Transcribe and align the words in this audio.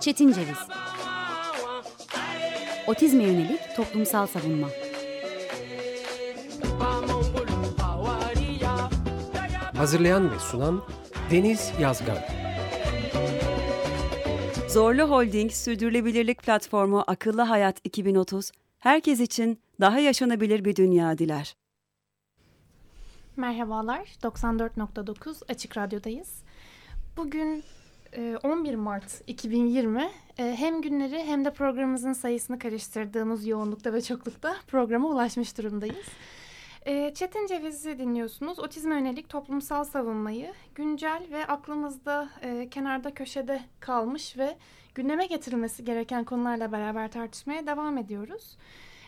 Çetin 0.00 0.32
Ceviz 0.32 0.58
Otizme 2.86 3.22
yönelik 3.24 3.60
toplumsal 3.76 4.26
savunma 4.26 4.68
Hazırlayan 9.76 10.30
ve 10.30 10.38
sunan 10.38 10.82
Deniz 11.30 11.72
Yazgan 11.80 12.18
Zorlu 14.68 15.02
Holding 15.02 15.52
Sürdürülebilirlik 15.52 16.42
Platformu 16.42 17.04
Akıllı 17.06 17.42
Hayat 17.42 17.80
2030, 17.84 18.52
herkes 18.78 19.20
için 19.20 19.60
daha 19.80 19.98
yaşanabilir 19.98 20.64
bir 20.64 20.76
dünya 20.76 21.18
diler. 21.18 21.56
Merhabalar, 23.36 24.06
94.9 24.22 25.42
Açık 25.48 25.76
Radyo'dayız. 25.76 26.39
Bugün 27.24 27.64
11 28.42 28.72
e, 28.72 28.76
Mart 28.76 29.22
2020 29.26 30.10
e, 30.38 30.54
hem 30.58 30.82
günleri 30.82 31.22
hem 31.24 31.44
de 31.44 31.52
programımızın 31.52 32.12
sayısını 32.12 32.58
karıştırdığımız 32.58 33.46
yoğunlukta 33.46 33.92
ve 33.92 34.02
çoklukta 34.02 34.56
programa 34.66 35.08
ulaşmış 35.08 35.58
durumdayız. 35.58 36.06
E, 36.86 37.14
Çetin 37.14 37.46
Ceviz'i 37.46 37.98
dinliyorsunuz. 37.98 38.58
Otizme 38.58 38.94
yönelik 38.94 39.28
toplumsal 39.28 39.84
savunmayı 39.84 40.52
güncel 40.74 41.22
ve 41.30 41.46
aklımızda 41.46 42.28
kenarda 42.70 43.14
köşede 43.14 43.60
kalmış 43.80 44.38
ve 44.38 44.56
gündeme 44.94 45.26
getirilmesi 45.26 45.84
gereken 45.84 46.24
konularla 46.24 46.72
beraber 46.72 47.10
tartışmaya 47.10 47.66
devam 47.66 47.98
ediyoruz. 47.98 48.56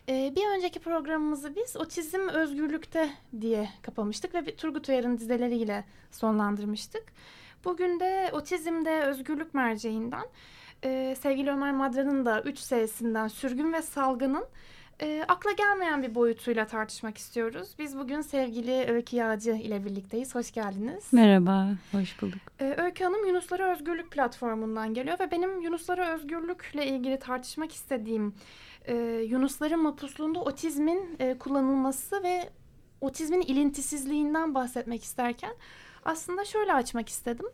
bir 0.08 0.56
önceki 0.56 0.80
programımızı 0.80 1.56
biz 1.56 1.76
otizm 1.76 2.28
özgürlükte 2.28 3.10
diye 3.40 3.68
kapamıştık 3.82 4.34
ve 4.34 4.56
Turgut 4.56 4.88
Uyar'ın 4.88 5.18
dizeleriyle 5.18 5.84
sonlandırmıştık. 6.10 7.04
Bugün 7.64 8.00
de 8.00 8.30
Otizm'de 8.32 9.02
Özgürlük 9.02 9.54
Merceği'nden 9.54 10.24
e, 10.84 11.16
sevgili 11.20 11.50
Ömer 11.50 11.72
Madra'nın 11.72 12.26
da 12.26 12.42
3 12.42 12.58
S'sinden 12.58 13.28
sürgün 13.28 13.72
ve 13.72 13.82
salgının 13.82 14.44
e, 15.02 15.24
akla 15.28 15.52
gelmeyen 15.52 16.02
bir 16.02 16.14
boyutuyla 16.14 16.66
tartışmak 16.66 17.18
istiyoruz. 17.18 17.68
Biz 17.78 17.98
bugün 17.98 18.20
sevgili 18.20 18.92
Öykü 18.92 19.16
Yağcı 19.16 19.50
ile 19.50 19.84
birlikteyiz. 19.84 20.34
Hoş 20.34 20.52
geldiniz. 20.52 21.12
Merhaba, 21.12 21.68
hoş 21.92 22.22
bulduk. 22.22 22.40
E, 22.60 22.74
Öykü 22.78 23.04
Hanım 23.04 23.26
Yunuslara 23.26 23.72
Özgürlük 23.72 24.10
platformundan 24.10 24.94
geliyor 24.94 25.18
ve 25.20 25.30
benim 25.30 25.60
Yunuslara 25.60 26.14
Özgürlükle 26.14 26.86
ilgili 26.86 27.18
tartışmak 27.18 27.72
istediğim 27.72 28.34
e, 28.84 28.94
Yunusların 29.28 29.82
mapusluğunda 29.82 30.40
otizmin 30.40 31.16
e, 31.18 31.38
kullanılması 31.38 32.22
ve 32.22 32.50
otizmin 33.00 33.40
ilintisizliğinden 33.40 34.54
bahsetmek 34.54 35.02
isterken 35.02 35.52
aslında 36.02 36.44
şöyle 36.44 36.72
açmak 36.72 37.08
istedim. 37.08 37.46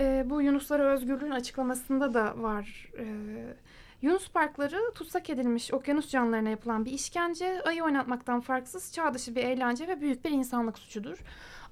E, 0.00 0.24
bu 0.30 0.42
Yunuslara 0.42 0.92
özgürlüğün 0.92 1.30
açıklamasında 1.30 2.14
da 2.14 2.42
var. 2.42 2.90
E, 2.98 3.04
Yunus 4.02 4.30
parkları 4.30 4.92
tutsak 4.94 5.30
edilmiş 5.30 5.72
okyanus 5.72 6.08
canlılarına 6.08 6.48
yapılan 6.48 6.84
bir 6.84 6.92
işkence, 6.92 7.62
ayı 7.62 7.84
oynatmaktan 7.84 8.40
farksız 8.40 8.92
çağ 8.92 9.14
dışı 9.14 9.34
bir 9.34 9.44
eğlence 9.44 9.88
ve 9.88 10.00
büyük 10.00 10.24
bir 10.24 10.30
insanlık 10.30 10.78
suçudur. 10.78 11.18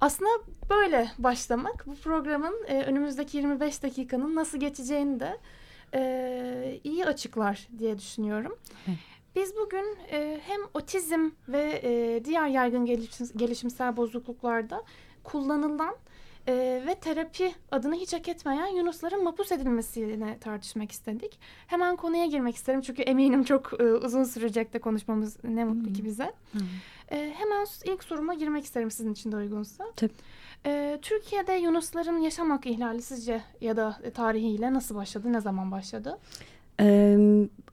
Aslında 0.00 0.30
böyle 0.70 1.10
başlamak 1.18 1.86
bu 1.86 1.94
programın 1.94 2.64
e, 2.66 2.82
önümüzdeki 2.82 3.36
25 3.36 3.82
dakikanın 3.82 4.34
nasıl 4.34 4.58
geçeceğini 4.58 5.20
de 5.20 5.38
e, 5.94 6.80
iyi 6.84 7.06
açıklar 7.06 7.68
diye 7.78 7.98
düşünüyorum. 7.98 8.58
Biz 9.36 9.56
bugün 9.56 9.98
e, 10.12 10.40
hem 10.46 10.60
otizm 10.74 11.30
ve 11.48 11.80
e, 11.82 12.24
diğer 12.24 12.48
yaygın 12.48 12.84
gelişim, 12.84 13.26
gelişimsel 13.36 13.96
bozukluklarda 13.96 14.84
kullanılan 15.24 15.96
e, 16.48 16.82
ve 16.86 16.94
terapi 16.94 17.54
adını 17.70 17.94
hiç 17.94 18.12
hak 18.12 18.28
etmeyen 18.28 18.66
Yunusların 18.66 19.24
mapus 19.24 19.52
edilmesine 19.52 20.38
tartışmak 20.38 20.92
istedik. 20.92 21.38
Hemen 21.66 21.96
konuya 21.96 22.26
girmek 22.26 22.56
isterim 22.56 22.80
çünkü 22.80 23.02
eminim 23.02 23.44
çok 23.44 23.80
e, 23.80 23.84
uzun 23.84 24.24
sürecek 24.24 24.72
de 24.72 24.78
konuşmamız 24.78 25.36
ne 25.44 25.64
mutlu 25.64 25.86
hmm. 25.86 25.92
ki 25.92 26.04
bize. 26.04 26.32
Hmm. 26.52 26.60
E, 27.10 27.34
hemen 27.36 27.66
ilk 27.84 28.04
soruma 28.04 28.34
girmek 28.34 28.64
isterim 28.64 28.90
sizin 28.90 29.12
için 29.12 29.32
de 29.32 29.36
uygunsa. 29.36 29.84
Tabii. 29.96 30.12
E, 30.66 30.98
Türkiye'de 31.02 31.52
Yunusların 31.52 32.18
yaşam 32.18 32.50
hakkı 32.50 32.68
ihlali 32.68 33.02
sizce 33.02 33.42
ya 33.60 33.76
da 33.76 33.98
tarihiyle 34.14 34.72
nasıl 34.72 34.94
başladı, 34.94 35.32
ne 35.32 35.40
zaman 35.40 35.70
başladı? 35.70 36.18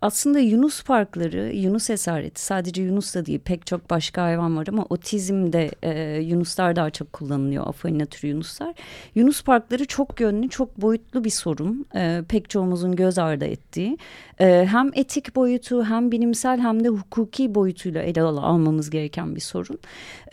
Aslında 0.01 0.39
Yunus 0.39 0.83
parkları, 0.83 1.55
Yunus 1.55 1.89
esareti 1.89 2.41
sadece 2.41 2.81
Yunus 2.81 3.15
da 3.15 3.25
değil 3.25 3.39
pek 3.39 3.65
çok 3.65 3.89
başka 3.89 4.23
hayvan 4.23 4.57
var 4.57 4.67
ama 4.67 4.85
otizmde 4.89 5.71
e, 5.83 6.19
Yunuslar 6.21 6.75
daha 6.75 6.89
çok 6.89 7.13
kullanılıyor. 7.13 7.67
Afalina 7.67 8.05
türü 8.05 8.27
Yunuslar. 8.31 8.73
Yunus 9.15 9.43
parkları 9.43 9.85
çok 9.85 10.21
yönlü, 10.21 10.49
çok 10.49 10.81
boyutlu 10.81 11.23
bir 11.23 11.29
sorun. 11.29 11.85
E, 11.95 12.21
pek 12.29 12.49
çoğumuzun 12.49 12.95
göz 12.95 13.17
ardı 13.17 13.45
ettiği. 13.45 13.97
E, 14.39 14.65
hem 14.71 14.91
etik 14.93 15.35
boyutu 15.35 15.85
hem 15.85 16.11
bilimsel 16.11 16.59
hem 16.59 16.83
de 16.83 16.87
hukuki 16.87 17.55
boyutuyla 17.55 18.01
ele 18.01 18.21
almamız 18.21 18.89
gereken 18.89 19.35
bir 19.35 19.41
sorun. 19.41 19.79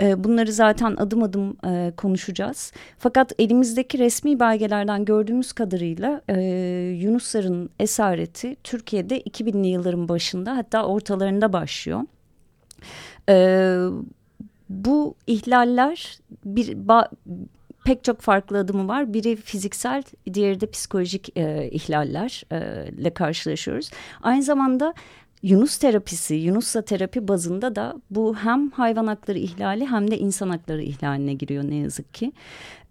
E, 0.01 0.25
bunları 0.25 0.53
zaten 0.53 0.97
adım 0.97 1.23
adım 1.23 1.57
e, 1.67 1.93
konuşacağız. 1.97 2.73
Fakat 2.99 3.33
elimizdeki 3.39 3.99
resmi 3.99 4.41
belgelerden 4.41 5.05
gördüğümüz 5.05 5.53
kadarıyla 5.53 6.23
e, 6.29 6.41
Yunusların 7.01 7.71
esareti 7.81 8.56
Türkiye'de 8.67 9.21
2000'li 9.21 9.67
yılların 9.69 10.09
başında 10.09 10.57
hatta 10.57 10.87
ortalarında 10.87 11.53
başlıyor. 11.53 12.01
Ee, 13.29 13.79
bu 14.69 15.15
ihlaller 15.27 16.19
bir 16.45 16.77
pek 17.85 18.05
çok 18.05 18.21
farklı 18.21 18.59
adımı 18.59 18.89
var. 18.89 19.15
Biri 19.15 19.37
fiziksel, 19.37 20.03
diğeri 20.35 20.61
de 20.61 20.71
psikolojik 20.71 21.39
e, 21.39 21.71
ihlallerle 21.71 23.09
e, 23.09 23.15
karşılaşıyoruz. 23.15 23.91
Aynı 24.23 24.43
zamanda 24.43 24.95
Yunus 25.43 25.79
terapisi, 25.79 26.35
Yunusla 26.35 26.83
terapi 26.83 27.29
bazında 27.29 27.77
da 27.77 27.95
bu 28.11 28.37
hem 28.37 28.71
hayvan 28.71 29.07
hakları 29.07 29.39
ihlali 29.39 29.87
hem 29.87 30.11
de 30.11 30.19
insan 30.19 30.51
hakları 30.51 30.83
ihlaline 30.83 31.35
giriyor 31.35 31.65
ne 31.65 31.75
yazık 31.77 32.15
ki. 32.15 32.33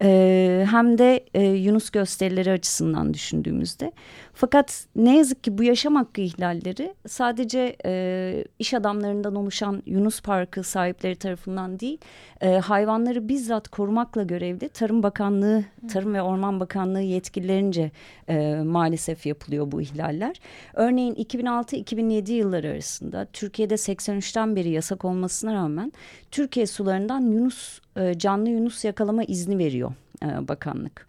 Ee, 0.01 0.65
hem 0.71 0.97
de 0.97 1.25
e, 1.33 1.43
Yunus 1.43 1.89
gösterileri 1.89 2.51
açısından 2.51 3.13
düşündüğümüzde. 3.13 3.91
Fakat 4.33 4.85
ne 4.95 5.17
yazık 5.17 5.43
ki 5.43 5.57
bu 5.57 5.63
yaşam 5.63 5.95
hakkı 5.95 6.21
ihlalleri 6.21 6.93
sadece 7.07 7.75
e, 7.85 8.43
iş 8.59 8.73
adamlarından 8.73 9.35
oluşan 9.35 9.83
Yunus 9.85 10.21
Parkı 10.21 10.63
sahipleri 10.63 11.15
tarafından 11.15 11.79
değil, 11.79 11.97
e, 12.41 12.49
hayvanları 12.49 13.29
bizzat 13.29 13.67
korumakla 13.67 14.23
görevli 14.23 14.69
Tarım 14.69 15.03
Bakanlığı, 15.03 15.63
Tarım 15.93 16.13
ve 16.13 16.21
Orman 16.21 16.59
Bakanlığı 16.59 17.01
yetkililerince 17.01 17.91
e, 18.29 18.55
maalesef 18.55 19.25
yapılıyor 19.25 19.71
bu 19.71 19.81
ihlaller. 19.81 20.35
Örneğin 20.73 21.15
2006-2007 21.15 22.31
yılları 22.31 22.67
arasında 22.67 23.27
Türkiye'de 23.33 23.73
83'ten 23.73 24.55
beri 24.55 24.69
yasak 24.69 25.05
olmasına 25.05 25.53
rağmen 25.53 25.93
Türkiye 26.31 26.67
sularından 26.67 27.21
Yunus 27.21 27.79
e, 27.97 28.17
canlı 28.17 28.49
Yunus 28.49 28.85
yakalama 28.85 29.23
izni 29.23 29.57
veriyor 29.57 29.93
e, 30.23 30.47
bakanlık 30.47 31.07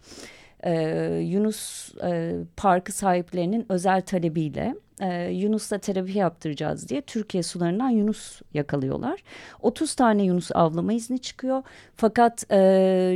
e, 0.63 0.73
Yunus 1.23 1.91
e, 2.03 2.35
Parkı 2.57 2.91
sahiplerinin 2.91 3.65
özel 3.69 4.01
talebiyle 4.01 4.75
Yunus'la 5.31 5.77
terapi 5.77 6.17
yaptıracağız 6.17 6.89
diye 6.89 7.01
Türkiye 7.01 7.43
sularından 7.43 7.89
Yunus 7.89 8.41
yakalıyorlar. 8.53 9.23
30 9.61 9.95
tane 9.95 10.23
Yunus 10.23 10.51
avlama 10.53 10.93
izni 10.93 11.19
çıkıyor. 11.19 11.63
Fakat 11.95 12.49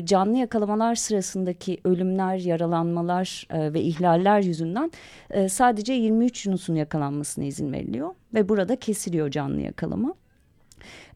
canlı 0.08 0.38
yakalamalar 0.38 0.96
sırasındaki 0.96 1.78
ölümler, 1.84 2.38
yaralanmalar 2.38 3.48
ve 3.52 3.82
ihlaller 3.82 4.42
yüzünden 4.42 4.92
sadece 5.50 5.94
23 5.94 6.46
Yunus'un 6.46 6.76
yakalanmasına 6.76 7.46
izin 7.46 7.74
veriliyor. 7.74 8.10
Ve 8.34 8.50
burada 8.50 8.76
kesiliyor 8.76 9.32
canlı 9.32 9.62
yakalama. 9.62 10.14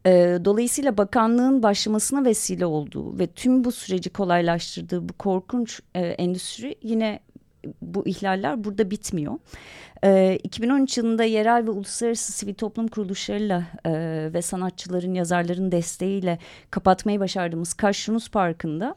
E, 0.05 0.39
dolayısıyla 0.45 0.97
bakanlığın 0.97 1.63
başlamasına 1.63 2.25
vesile 2.25 2.65
olduğu 2.65 3.19
ve 3.19 3.27
tüm 3.27 3.63
bu 3.63 3.71
süreci 3.71 4.09
kolaylaştırdığı 4.09 5.09
bu 5.09 5.13
korkunç 5.13 5.81
e, 5.95 5.99
endüstri 6.01 6.75
yine 6.81 7.19
bu 7.81 8.07
ihlaller 8.07 8.63
burada 8.63 8.91
bitmiyor. 8.91 9.33
E, 10.03 10.39
2013 10.44 10.97
yılında 10.97 11.23
yerel 11.23 11.67
ve 11.67 11.71
uluslararası 11.71 12.33
sivil 12.33 12.53
toplum 12.53 12.88
kuruluşlarıyla 12.88 13.63
e, 13.85 13.91
ve 14.33 14.41
sanatçıların, 14.41 15.13
yazarların 15.13 15.71
desteğiyle 15.71 16.39
kapatmayı 16.71 17.19
başardığımız 17.19 17.73
Kaş 17.73 18.07
Yunus 18.07 18.29
Parkı'nda 18.29 18.95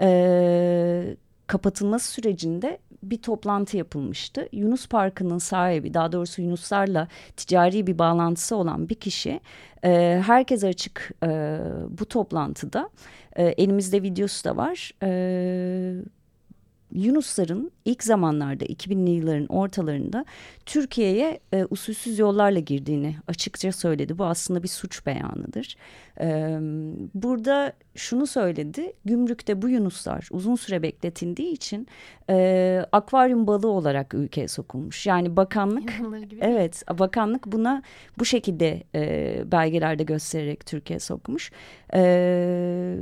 e, 0.00 1.16
kapatılması 1.50 2.12
sürecinde 2.12 2.78
bir 3.02 3.22
toplantı 3.22 3.76
yapılmıştı. 3.76 4.48
Yunus 4.52 4.88
Parkı'nın 4.88 5.38
sahibi 5.38 5.94
daha 5.94 6.12
doğrusu 6.12 6.42
Yunuslarla 6.42 7.08
ticari 7.36 7.86
bir 7.86 7.98
bağlantısı 7.98 8.56
olan 8.56 8.88
bir 8.88 8.94
kişi 8.94 9.40
e, 9.84 10.22
herkese 10.26 10.68
açık 10.68 11.10
e, 11.24 11.58
bu 11.98 12.06
toplantıda 12.06 12.90
e, 13.36 13.44
elimizde 13.44 14.02
videosu 14.02 14.44
da 14.44 14.56
var. 14.56 14.92
E, 15.02 15.10
Yunusların 16.92 17.70
ilk 17.84 18.04
zamanlarda 18.04 18.64
2000'li 18.64 19.10
yılların 19.10 19.46
ortalarında 19.46 20.24
Türkiye'ye 20.66 21.40
e, 21.52 21.64
usulsüz 21.70 22.18
yollarla 22.18 22.58
girdiğini 22.58 23.16
açıkça 23.28 23.72
söyledi. 23.72 24.18
Bu 24.18 24.24
aslında 24.24 24.62
bir 24.62 24.68
suç 24.68 25.06
beyanıdır. 25.06 25.76
E, 26.20 26.58
burada 27.14 27.72
şunu 27.94 28.26
söyledi. 28.26 28.92
Gümrükte 29.04 29.62
bu 29.62 29.68
Yunuslar 29.68 30.28
uzun 30.30 30.54
süre 30.54 30.82
bekletildiği 30.82 31.52
için 31.52 31.86
e, 32.30 32.86
akvaryum 32.92 33.46
balığı 33.46 33.70
olarak 33.70 34.14
ülkeye 34.14 34.48
sokulmuş. 34.48 35.06
Yani 35.06 35.36
bakanlık 35.36 35.92
evet 36.40 36.82
bakanlık 36.98 37.46
buna 37.46 37.82
bu 38.18 38.24
şekilde 38.24 38.82
e, 38.94 39.42
belgelerde 39.52 40.02
göstererek 40.02 40.66
Türkiye 40.66 40.98
sokmuş. 40.98 41.50
E, 41.94 42.96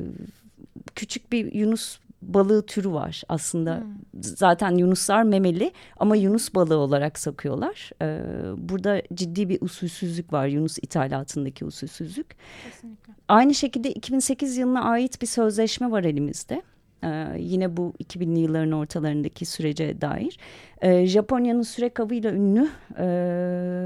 küçük 0.95 1.33
bir 1.33 1.53
Yunus 1.53 1.99
balığı 2.23 2.67
türü 2.67 2.91
var 2.91 3.23
aslında. 3.29 3.77
Hmm. 3.77 4.23
Zaten 4.23 4.71
yunuslar 4.71 5.23
memeli 5.23 5.73
ama 5.97 6.17
yunus 6.17 6.55
balığı 6.55 6.77
olarak 6.77 7.19
sakıyorlar. 7.19 7.91
Ee, 8.03 8.21
burada 8.57 9.03
ciddi 9.15 9.49
bir 9.49 9.61
usulsüzlük 9.61 10.33
var 10.33 10.47
yunus 10.47 10.79
ithalatındaki 10.79 11.65
usulsüzlük. 11.65 12.37
Kesinlikle. 12.65 13.13
Aynı 13.29 13.55
şekilde 13.55 13.91
2008 13.93 14.57
yılına 14.57 14.85
ait 14.85 15.23
bir 15.23 15.27
sözleşme 15.27 15.91
var 15.91 16.05
elimizde. 16.05 16.63
Ee, 17.05 17.37
yine 17.39 17.77
bu 17.77 17.93
2000'li 18.05 18.41
yılların 18.41 18.73
ortalarındaki 18.73 19.47
sürece 19.47 20.01
dair. 20.01 20.39
Ee, 20.83 21.07
Japonya'nın 21.07 21.63
sürek 21.63 22.01
avıyla 22.01 22.33
ünlü 22.33 22.69
e, 22.99 23.05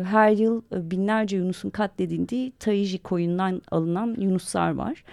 her 0.04 0.30
yıl 0.30 0.62
binlerce 0.72 1.36
Yunus'un 1.36 1.70
katledildiği 1.70 2.52
Taiji 2.58 2.98
koyundan 2.98 3.62
alınan 3.70 4.16
Yunuslar 4.18 4.70
var. 4.74 5.04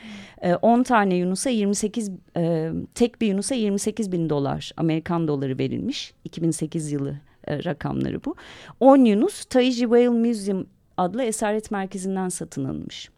10 0.61 0.79
ee, 0.79 0.83
tane 0.83 1.15
Yunus'a 1.15 1.49
28 1.49 2.11
e, 2.37 2.71
tek 2.95 3.21
bir 3.21 3.27
Yunus'a 3.27 3.55
28 3.55 4.11
bin 4.11 4.29
dolar 4.29 4.71
Amerikan 4.77 5.27
doları 5.27 5.59
verilmiş. 5.59 6.13
2008 6.23 6.91
yılı 6.91 7.15
e, 7.47 7.63
rakamları 7.63 8.25
bu. 8.25 8.35
10 8.79 9.05
Yunus 9.05 9.45
Taiji 9.45 9.81
Whale 9.81 10.09
Museum 10.09 10.67
adlı 10.97 11.23
esaret 11.23 11.71
merkezinden 11.71 12.29
satın 12.29 12.65
alınmış. 12.65 13.09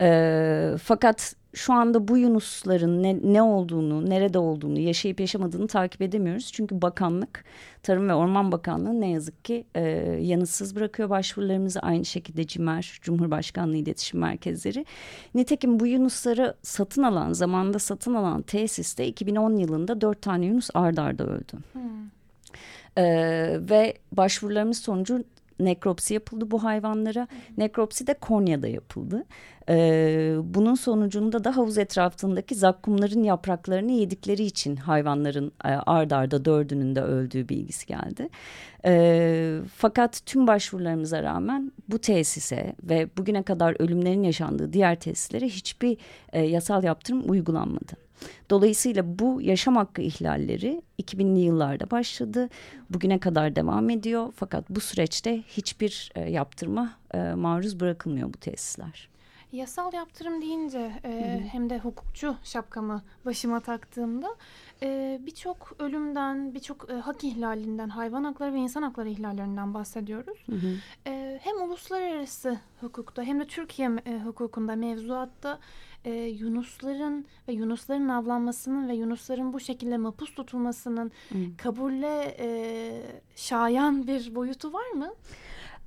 E, 0.00 0.74
fakat 0.82 1.34
şu 1.54 1.72
anda 1.72 2.08
bu 2.08 2.18
Yunusların 2.18 3.02
ne, 3.02 3.18
ne 3.22 3.42
olduğunu, 3.42 4.10
nerede 4.10 4.38
olduğunu, 4.38 4.78
yaşayıp 4.78 5.20
yaşamadığını 5.20 5.66
takip 5.66 6.02
edemiyoruz. 6.02 6.52
Çünkü 6.52 6.82
bakanlık, 6.82 7.44
Tarım 7.82 8.08
ve 8.08 8.14
Orman 8.14 8.52
Bakanlığı 8.52 9.00
ne 9.00 9.10
yazık 9.10 9.44
ki 9.44 9.64
e, 9.74 9.82
yanıtsız 10.20 10.76
bırakıyor 10.76 11.10
başvurularımızı. 11.10 11.80
Aynı 11.80 12.04
şekilde 12.04 12.46
CİMER, 12.46 12.98
Cumhurbaşkanlığı 13.02 13.76
İletişim 13.76 14.20
Merkezleri. 14.20 14.86
Nitekim 15.34 15.80
bu 15.80 15.86
Yunusları 15.86 16.54
satın 16.62 17.02
alan, 17.02 17.32
zamanda 17.32 17.78
satın 17.78 18.14
alan 18.14 18.42
tesiste 18.42 19.06
2010 19.06 19.56
yılında 19.56 20.00
dört 20.00 20.22
tane 20.22 20.46
Yunus 20.46 20.70
ardarda 20.74 21.02
arda 21.02 21.24
öldü. 21.24 21.52
Hmm. 21.72 21.82
Ee, 22.98 23.56
ve 23.60 23.94
başvurularımız 24.12 24.78
sonucu 24.78 25.24
nekropsi 25.60 26.14
yapıldı 26.14 26.50
bu 26.50 26.64
hayvanlara. 26.64 27.28
Nekropsi 27.58 28.06
de 28.06 28.14
Konya'da 28.14 28.68
yapıldı. 28.68 29.24
Ee, 29.68 30.36
bunun 30.42 30.74
sonucunda 30.74 31.44
da 31.44 31.56
havuz 31.56 31.78
etrafındaki 31.78 32.54
zakkumların 32.54 33.22
yapraklarını 33.22 33.92
yedikleri 33.92 34.42
için 34.42 34.76
hayvanların 34.76 35.52
e, 35.64 35.68
ard 35.68 36.10
arda 36.10 36.44
dördünün 36.44 36.96
de 36.96 37.02
öldüğü 37.02 37.48
bilgisi 37.48 37.86
geldi. 37.86 38.28
Ee, 38.84 39.58
fakat 39.76 40.20
tüm 40.26 40.46
başvurularımıza 40.46 41.22
rağmen 41.22 41.72
bu 41.88 41.98
tesise 41.98 42.74
ve 42.82 43.08
bugüne 43.16 43.42
kadar 43.42 43.76
ölümlerin 43.78 44.22
yaşandığı 44.22 44.72
diğer 44.72 45.00
tesislere 45.00 45.46
hiçbir 45.46 45.96
e, 46.32 46.42
yasal 46.42 46.84
yaptırım 46.84 47.30
uygulanmadı. 47.30 48.07
Dolayısıyla 48.50 49.18
bu 49.18 49.42
yaşam 49.42 49.76
hakkı 49.76 50.02
ihlalleri 50.02 50.82
2000'li 51.02 51.40
yıllarda 51.40 51.90
başladı. 51.90 52.48
Bugüne 52.90 53.18
kadar 53.18 53.56
devam 53.56 53.90
ediyor. 53.90 54.32
Fakat 54.36 54.70
bu 54.70 54.80
süreçte 54.80 55.42
hiçbir 55.42 56.12
e, 56.14 56.30
yaptırma 56.30 56.92
e, 57.14 57.18
maruz 57.18 57.80
bırakılmıyor 57.80 58.32
bu 58.32 58.38
tesisler. 58.38 59.08
Yasal 59.52 59.92
yaptırım 59.92 60.42
deyince 60.42 60.92
e, 61.04 61.42
hem 61.52 61.70
de 61.70 61.78
hukukçu 61.78 62.36
şapkamı 62.42 63.02
başıma 63.24 63.60
taktığımda 63.60 64.36
e, 64.82 65.20
birçok 65.26 65.76
ölümden, 65.78 66.54
birçok 66.54 66.90
e, 66.90 66.94
hak 66.94 67.24
ihlalinden, 67.24 67.88
hayvan 67.88 68.24
hakları 68.24 68.54
ve 68.54 68.58
insan 68.58 68.82
hakları 68.82 69.08
ihlallerinden 69.08 69.74
bahsediyoruz. 69.74 70.38
Hı 70.46 70.56
hı. 70.56 70.74
E, 71.06 71.40
hem 71.42 71.62
uluslararası 71.62 72.58
hukukta 72.80 73.22
hem 73.22 73.40
de 73.40 73.46
Türkiye 73.46 73.90
e, 74.06 74.18
hukukunda, 74.18 74.76
mevzuatta 74.76 75.58
e, 76.04 76.12
Yunusların 76.12 77.26
ve 77.48 77.52
Yunusların 77.52 78.08
avlanmasının 78.08 78.88
ve 78.88 78.94
Yunusların 78.94 79.52
bu 79.52 79.60
şekilde 79.60 79.96
mapus 79.96 80.34
tutulmasının 80.34 81.12
hı. 81.28 81.38
kabulle 81.56 82.36
e, 82.38 82.48
şayan 83.36 84.06
bir 84.06 84.34
boyutu 84.34 84.72
var 84.72 84.90
mı? 84.90 85.14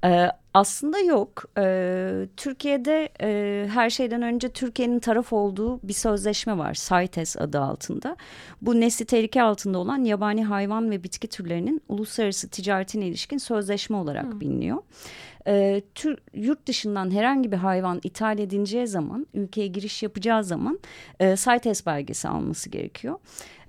Ee, 0.05 0.27
aslında 0.53 0.99
yok. 0.99 1.45
Ee, 1.57 2.27
Türkiye'de 2.37 3.09
e, 3.21 3.67
her 3.69 3.89
şeyden 3.89 4.21
önce 4.21 4.49
Türkiye'nin 4.49 4.99
taraf 4.99 5.33
olduğu 5.33 5.79
bir 5.83 5.93
sözleşme 5.93 6.57
var. 6.57 6.73
CITES 6.73 7.37
adı 7.37 7.59
altında. 7.59 8.15
Bu 8.61 8.79
nesli 8.79 9.05
tehlike 9.05 9.41
altında 9.41 9.77
olan 9.77 10.03
yabani 10.03 10.45
hayvan 10.45 10.91
ve 10.91 11.03
bitki 11.03 11.27
türlerinin 11.27 11.81
uluslararası 11.89 12.49
ticaretine 12.49 13.07
ilişkin 13.07 13.37
sözleşme 13.37 13.97
olarak 13.97 14.23
hmm. 14.23 14.39
biliniyor. 14.39 14.77
Ee, 15.47 15.81
tür, 15.95 16.17
yurt 16.33 16.67
dışından 16.67 17.11
herhangi 17.11 17.51
bir 17.51 17.57
hayvan 17.57 17.99
ithal 18.03 18.39
edileceği 18.39 18.87
zaman, 18.87 19.27
ülkeye 19.33 19.67
giriş 19.67 20.03
yapacağı 20.03 20.43
zaman 20.43 20.79
e, 21.19 21.35
CITES 21.35 21.85
belgesi 21.85 22.27
alması 22.27 22.69
gerekiyor. 22.69 23.19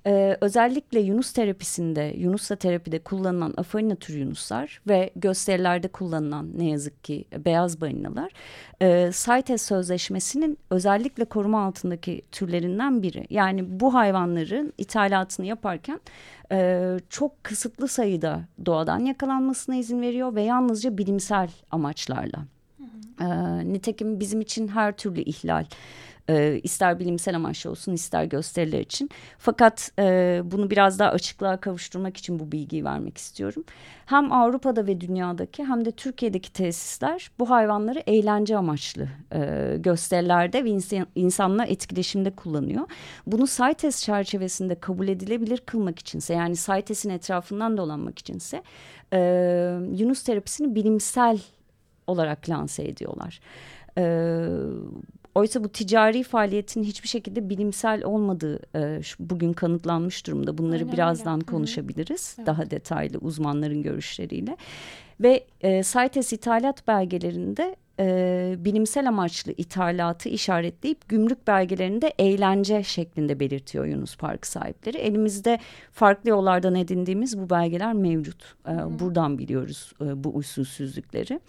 Ee, 0.07 0.37
özellikle 0.41 0.99
Yunus 0.99 1.31
terapisinde, 1.31 2.13
Yunusla 2.17 2.55
terapide 2.55 2.99
kullanılan 2.99 3.53
afarina 3.57 3.95
türü 3.95 4.19
Yunuslar 4.19 4.81
ve 4.87 5.09
gösterilerde 5.15 5.87
kullanılan 5.87 6.49
ne 6.57 6.69
yazık 6.69 7.03
ki 7.03 7.25
beyaz 7.45 7.81
balinalar 7.81 8.31
e, 8.81 9.11
CITES 9.13 9.61
sözleşmesinin 9.61 10.57
özellikle 10.69 11.25
koruma 11.25 11.65
altındaki 11.65 12.21
türlerinden 12.31 13.01
biri. 13.03 13.25
Yani 13.29 13.79
bu 13.79 13.93
hayvanların 13.93 14.73
ithalatını 14.77 15.45
yaparken 15.45 15.99
e, 16.51 16.97
çok 17.09 17.43
kısıtlı 17.43 17.87
sayıda 17.87 18.41
doğadan 18.65 18.99
yakalanmasına 18.99 19.75
izin 19.75 20.01
veriyor 20.01 20.35
ve 20.35 20.41
yalnızca 20.41 20.97
bilimsel 20.97 21.49
amaçlarla. 21.71 22.45
Hı 22.77 22.83
hı. 22.83 23.23
E, 23.23 23.73
nitekim 23.73 24.19
bizim 24.19 24.41
için 24.41 24.67
her 24.67 24.97
türlü 24.97 25.21
ihlal 25.21 25.65
e, 26.29 26.59
ister 26.63 26.99
bilimsel 26.99 27.35
amaçlı 27.35 27.69
olsun 27.69 27.93
ister 27.93 28.23
gösteriler 28.23 28.79
için. 28.79 29.09
Fakat 29.37 29.91
e, 29.99 30.41
bunu 30.45 30.69
biraz 30.69 30.99
daha 30.99 31.09
açıklığa 31.09 31.57
kavuşturmak 31.57 32.17
için 32.17 32.39
bu 32.39 32.51
bilgiyi 32.51 32.85
vermek 32.85 33.17
istiyorum. 33.17 33.63
Hem 34.05 34.31
Avrupa'da 34.31 34.87
ve 34.87 35.01
dünyadaki 35.01 35.65
hem 35.65 35.85
de 35.85 35.91
Türkiye'deki 35.91 36.53
tesisler 36.53 37.31
bu 37.39 37.49
hayvanları 37.49 38.03
eğlence 38.07 38.57
amaçlı 38.57 39.07
e, 39.31 39.75
gösterilerde 39.79 40.63
ve 40.63 40.69
insan, 40.69 41.07
insanla 41.15 41.65
etkileşimde 41.65 42.31
kullanıyor. 42.31 42.87
Bunu 43.27 43.47
CITES 43.47 44.03
çerçevesinde 44.03 44.75
kabul 44.75 45.07
edilebilir 45.07 45.57
kılmak 45.57 45.99
içinse 45.99 46.33
yani 46.33 46.55
CITES'in 46.55 47.09
etrafından 47.09 47.77
dolanmak 47.77 48.19
içinse 48.19 48.63
e, 49.13 49.19
Yunus 49.91 50.23
terapisini 50.23 50.75
bilimsel 50.75 51.39
olarak 52.07 52.49
lanse 52.49 52.83
ediyorlar. 52.83 53.39
E, 53.97 54.03
Oysa 55.35 55.63
bu 55.63 55.69
ticari 55.69 56.23
faaliyetin 56.23 56.83
hiçbir 56.83 57.07
şekilde 57.07 57.49
bilimsel 57.49 58.03
olmadığı 58.03 58.59
e, 58.75 59.01
bugün 59.19 59.53
kanıtlanmış 59.53 60.27
durumda. 60.27 60.57
Bunları 60.57 60.79
Aynen 60.79 60.93
birazdan 60.93 61.35
öyle. 61.35 61.45
konuşabiliriz. 61.45 62.35
Evet. 62.37 62.47
Daha 62.47 62.71
detaylı 62.71 63.17
uzmanların 63.17 63.81
görüşleriyle. 63.81 64.57
Ve 65.19 65.43
e, 65.61 65.83
CITES 65.83 66.33
ithalat 66.33 66.87
belgelerinde 66.87 67.75
e, 67.99 68.55
bilimsel 68.57 69.07
amaçlı 69.07 69.53
ithalatı 69.57 70.29
işaretleyip 70.29 71.09
gümrük 71.09 71.47
belgelerinde 71.47 72.13
eğlence 72.19 72.83
şeklinde 72.83 73.39
belirtiyor 73.39 73.85
Yunus 73.85 74.17
Park 74.17 74.47
sahipleri. 74.47 74.97
Elimizde 74.97 75.59
farklı 75.91 76.29
yollardan 76.29 76.75
edindiğimiz 76.75 77.39
bu 77.39 77.49
belgeler 77.49 77.93
mevcut. 77.93 78.55
E, 78.67 78.99
buradan 78.99 79.37
biliyoruz 79.37 79.93
e, 80.01 80.23
bu 80.23 80.29
usulsüzlükleri. 80.29 81.39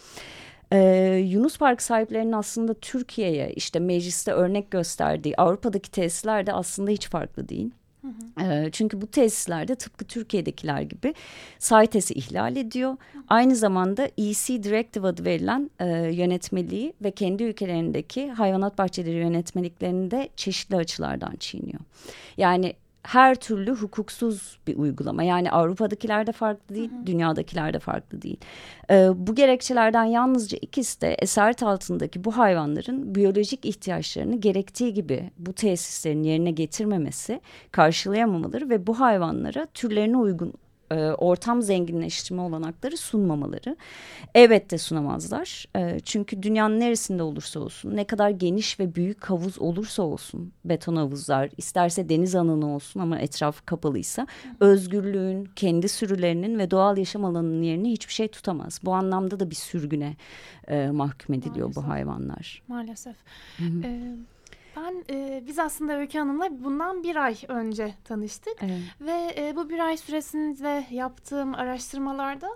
Ee, 0.74 1.16
Yunus 1.16 1.58
Park 1.58 1.82
sahiplerinin 1.82 2.32
aslında 2.32 2.74
Türkiye'ye 2.74 3.52
işte 3.52 3.78
mecliste 3.78 4.32
örnek 4.32 4.70
gösterdiği 4.70 5.36
Avrupa'daki 5.36 5.90
tesisler 5.90 6.46
de 6.46 6.52
aslında 6.52 6.90
hiç 6.90 7.08
farklı 7.08 7.48
değil. 7.48 7.70
Hı 8.02 8.08
hı. 8.44 8.70
Çünkü 8.70 9.00
bu 9.00 9.06
tesislerde 9.06 9.74
tıpkı 9.74 10.04
Türkiye'dekiler 10.04 10.82
gibi 10.82 11.14
CITES'i 11.58 12.14
ihlal 12.14 12.56
ediyor. 12.56 12.90
Hı. 12.90 13.18
Aynı 13.28 13.56
zamanda 13.56 14.08
EC 14.18 14.62
Directive 14.62 15.06
adı 15.06 15.24
verilen 15.24 15.70
e, 15.80 15.86
yönetmeliği 16.14 16.92
ve 17.02 17.10
kendi 17.10 17.42
ülkelerindeki 17.42 18.30
hayvanat 18.30 18.78
bahçeleri 18.78 19.16
yönetmeliklerini 19.16 20.10
de 20.10 20.28
çeşitli 20.36 20.76
açılardan 20.76 21.36
çiğniyor. 21.36 21.80
Yani 22.36 22.74
her 23.04 23.34
türlü 23.34 23.72
hukuksuz 23.72 24.58
bir 24.66 24.76
uygulama. 24.76 25.22
Yani 25.22 25.50
Avrupa'dakiler 25.50 26.26
de 26.26 26.32
farklı 26.32 26.74
değil, 26.74 26.90
hı 26.90 26.96
hı. 26.96 27.06
dünyadakiler 27.06 27.74
de 27.74 27.78
farklı 27.78 28.22
değil. 28.22 28.36
Ee, 28.90 29.08
bu 29.14 29.34
gerekçelerden 29.34 30.04
yalnızca 30.04 30.58
ikisi 30.60 31.00
de 31.00 31.14
esaret 31.18 31.62
altındaki 31.62 32.24
bu 32.24 32.36
hayvanların 32.36 33.14
biyolojik 33.14 33.64
ihtiyaçlarını 33.64 34.40
gerektiği 34.40 34.94
gibi 34.94 35.30
bu 35.38 35.52
tesislerin 35.52 36.22
yerine 36.22 36.50
getirmemesi, 36.50 37.40
karşılayamamaları 37.70 38.70
ve 38.70 38.86
bu 38.86 39.00
hayvanlara 39.00 39.66
türlerine 39.66 40.16
uygun 40.16 40.52
e, 40.94 41.12
ortam 41.12 41.62
zenginleştirme 41.62 42.42
olanakları 42.42 42.96
sunmamaları. 42.96 43.76
Evet 44.34 44.70
de 44.70 44.78
sunamazlar. 44.78 45.66
E, 45.76 46.00
çünkü 46.00 46.42
dünyanın 46.42 46.80
neresinde 46.80 47.22
olursa 47.22 47.60
olsun, 47.60 47.96
ne 47.96 48.04
kadar 48.04 48.30
geniş 48.30 48.80
ve 48.80 48.94
büyük 48.94 49.24
havuz 49.24 49.58
olursa 49.58 50.02
olsun, 50.02 50.52
beton 50.64 50.96
havuzlar, 50.96 51.50
isterse 51.56 52.08
deniz 52.08 52.34
alanı 52.34 52.74
olsun 52.74 53.00
ama 53.00 53.18
etrafı 53.18 53.64
kapalıysa, 53.64 54.26
özgürlüğün, 54.60 55.48
kendi 55.56 55.88
sürülerinin 55.88 56.58
ve 56.58 56.70
doğal 56.70 56.98
yaşam 56.98 57.24
alanının 57.24 57.62
yerini 57.62 57.92
hiçbir 57.92 58.12
şey 58.12 58.28
tutamaz. 58.28 58.80
Bu 58.84 58.94
anlamda 58.94 59.40
da 59.40 59.50
bir 59.50 59.54
sürgüne 59.54 60.16
e, 60.68 60.90
mahkum 60.90 61.34
ediliyor 61.34 61.66
Maalesef. 61.66 61.84
bu 61.84 61.88
hayvanlar. 61.88 62.62
Maalesef. 62.68 63.16
Hı 63.58 63.64
hı. 63.64 63.82
Ben 64.76 65.04
e, 65.10 65.42
biz 65.46 65.58
aslında 65.58 65.98
Öykü 65.98 66.18
Hanım'la 66.18 66.64
bundan 66.64 67.02
bir 67.02 67.16
ay 67.16 67.36
önce 67.48 67.94
tanıştık 68.04 68.56
evet. 68.60 68.80
ve 69.00 69.34
e, 69.38 69.56
bu 69.56 69.68
bir 69.68 69.78
ay 69.78 69.96
süresinde 69.96 70.86
yaptığım 70.90 71.54
araştırmalarda 71.54 72.48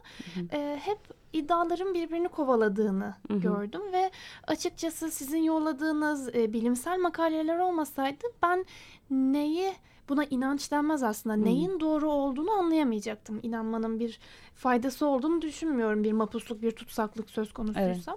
E, 0.52 0.80
hep 0.84 0.98
iddiaların 1.32 1.94
birbirini 1.94 2.28
kovaladığını 2.28 3.14
hı 3.28 3.34
hı. 3.34 3.38
gördüm 3.38 3.82
ve 3.92 4.10
açıkçası 4.46 5.10
sizin 5.10 5.42
yolladığınız 5.42 6.34
e, 6.34 6.52
bilimsel 6.52 6.98
makaleler 6.98 7.58
olmasaydı 7.58 8.26
ben 8.42 8.64
neyi 9.10 9.72
buna 10.08 10.24
inanç 10.24 10.70
denmez 10.70 11.02
aslında. 11.02 11.36
Hmm. 11.36 11.44
Neyin 11.44 11.80
doğru 11.80 12.10
olduğunu 12.10 12.50
anlayamayacaktım. 12.50 13.40
İnanmanın 13.42 14.00
bir 14.00 14.18
faydası 14.54 15.06
olduğunu 15.06 15.42
düşünmüyorum 15.42 16.04
bir 16.04 16.12
mapusluk, 16.12 16.62
bir 16.62 16.70
tutsaklık 16.70 17.30
söz 17.30 17.52
konusuysa. 17.52 18.16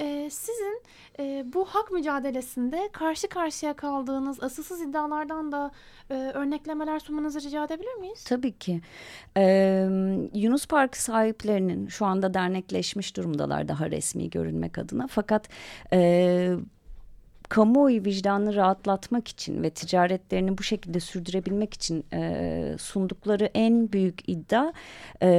Evet. 0.00 0.26
Ee, 0.26 0.30
sizin 0.30 0.82
e, 1.18 1.44
bu 1.52 1.64
hak 1.64 1.90
mücadelesinde 1.90 2.88
karşı 2.92 3.28
karşıya 3.28 3.74
kaldığınız 3.74 4.42
asılsız 4.42 4.80
iddialardan 4.80 5.52
da 5.52 5.70
e, 6.10 6.14
örneklemeler 6.14 6.98
sunmanızı 6.98 7.40
rica 7.40 7.64
edebilir 7.64 7.94
miyiz? 7.94 8.24
Tabii 8.24 8.52
ki. 8.52 8.80
Ee, 9.36 9.88
Yunus 10.34 10.66
Park 10.66 10.96
sahiplerinin 10.96 11.88
şu 11.88 12.06
anda 12.06 12.34
dernekleşmiş 12.34 13.16
durumdalar 13.16 13.68
daha 13.68 13.90
resmi 13.90 14.30
görünmek 14.30 14.78
adına. 14.78 15.06
Fakat... 15.06 15.48
E, 15.92 16.56
kamuoyu 17.48 18.04
vicdanını 18.04 18.54
rahatlatmak 18.54 19.28
için 19.28 19.62
ve 19.62 19.70
ticaretlerini 19.70 20.58
bu 20.58 20.62
şekilde 20.62 21.00
sürdürebilmek 21.00 21.74
için 21.74 22.04
e, 22.12 22.76
sundukları 22.78 23.50
en 23.54 23.92
büyük 23.92 24.28
iddia 24.28 24.72
e, 25.22 25.30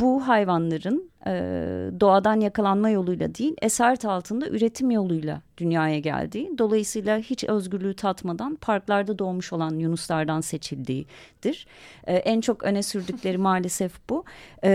bu 0.00 0.28
hayvanların 0.28 1.10
e, 1.26 1.32
doğadan 2.00 2.40
yakalanma 2.40 2.90
yoluyla 2.90 3.34
değil 3.34 3.54
esaret 3.62 4.04
altında 4.04 4.48
üretim 4.48 4.90
yoluyla 4.90 5.40
dünyaya 5.60 5.98
geldiği 5.98 6.58
dolayısıyla 6.58 7.18
hiç 7.18 7.44
özgürlüğü 7.44 7.94
tatmadan 7.94 8.54
parklarda 8.56 9.18
doğmuş 9.18 9.52
olan 9.52 9.78
yunuslardan 9.78 10.40
seçildiğidir. 10.40 11.66
E, 12.06 12.16
en 12.16 12.40
çok 12.40 12.62
öne 12.64 12.82
sürdükleri 12.82 13.38
maalesef 13.48 13.92
bu. 14.10 14.24
E, 14.64 14.70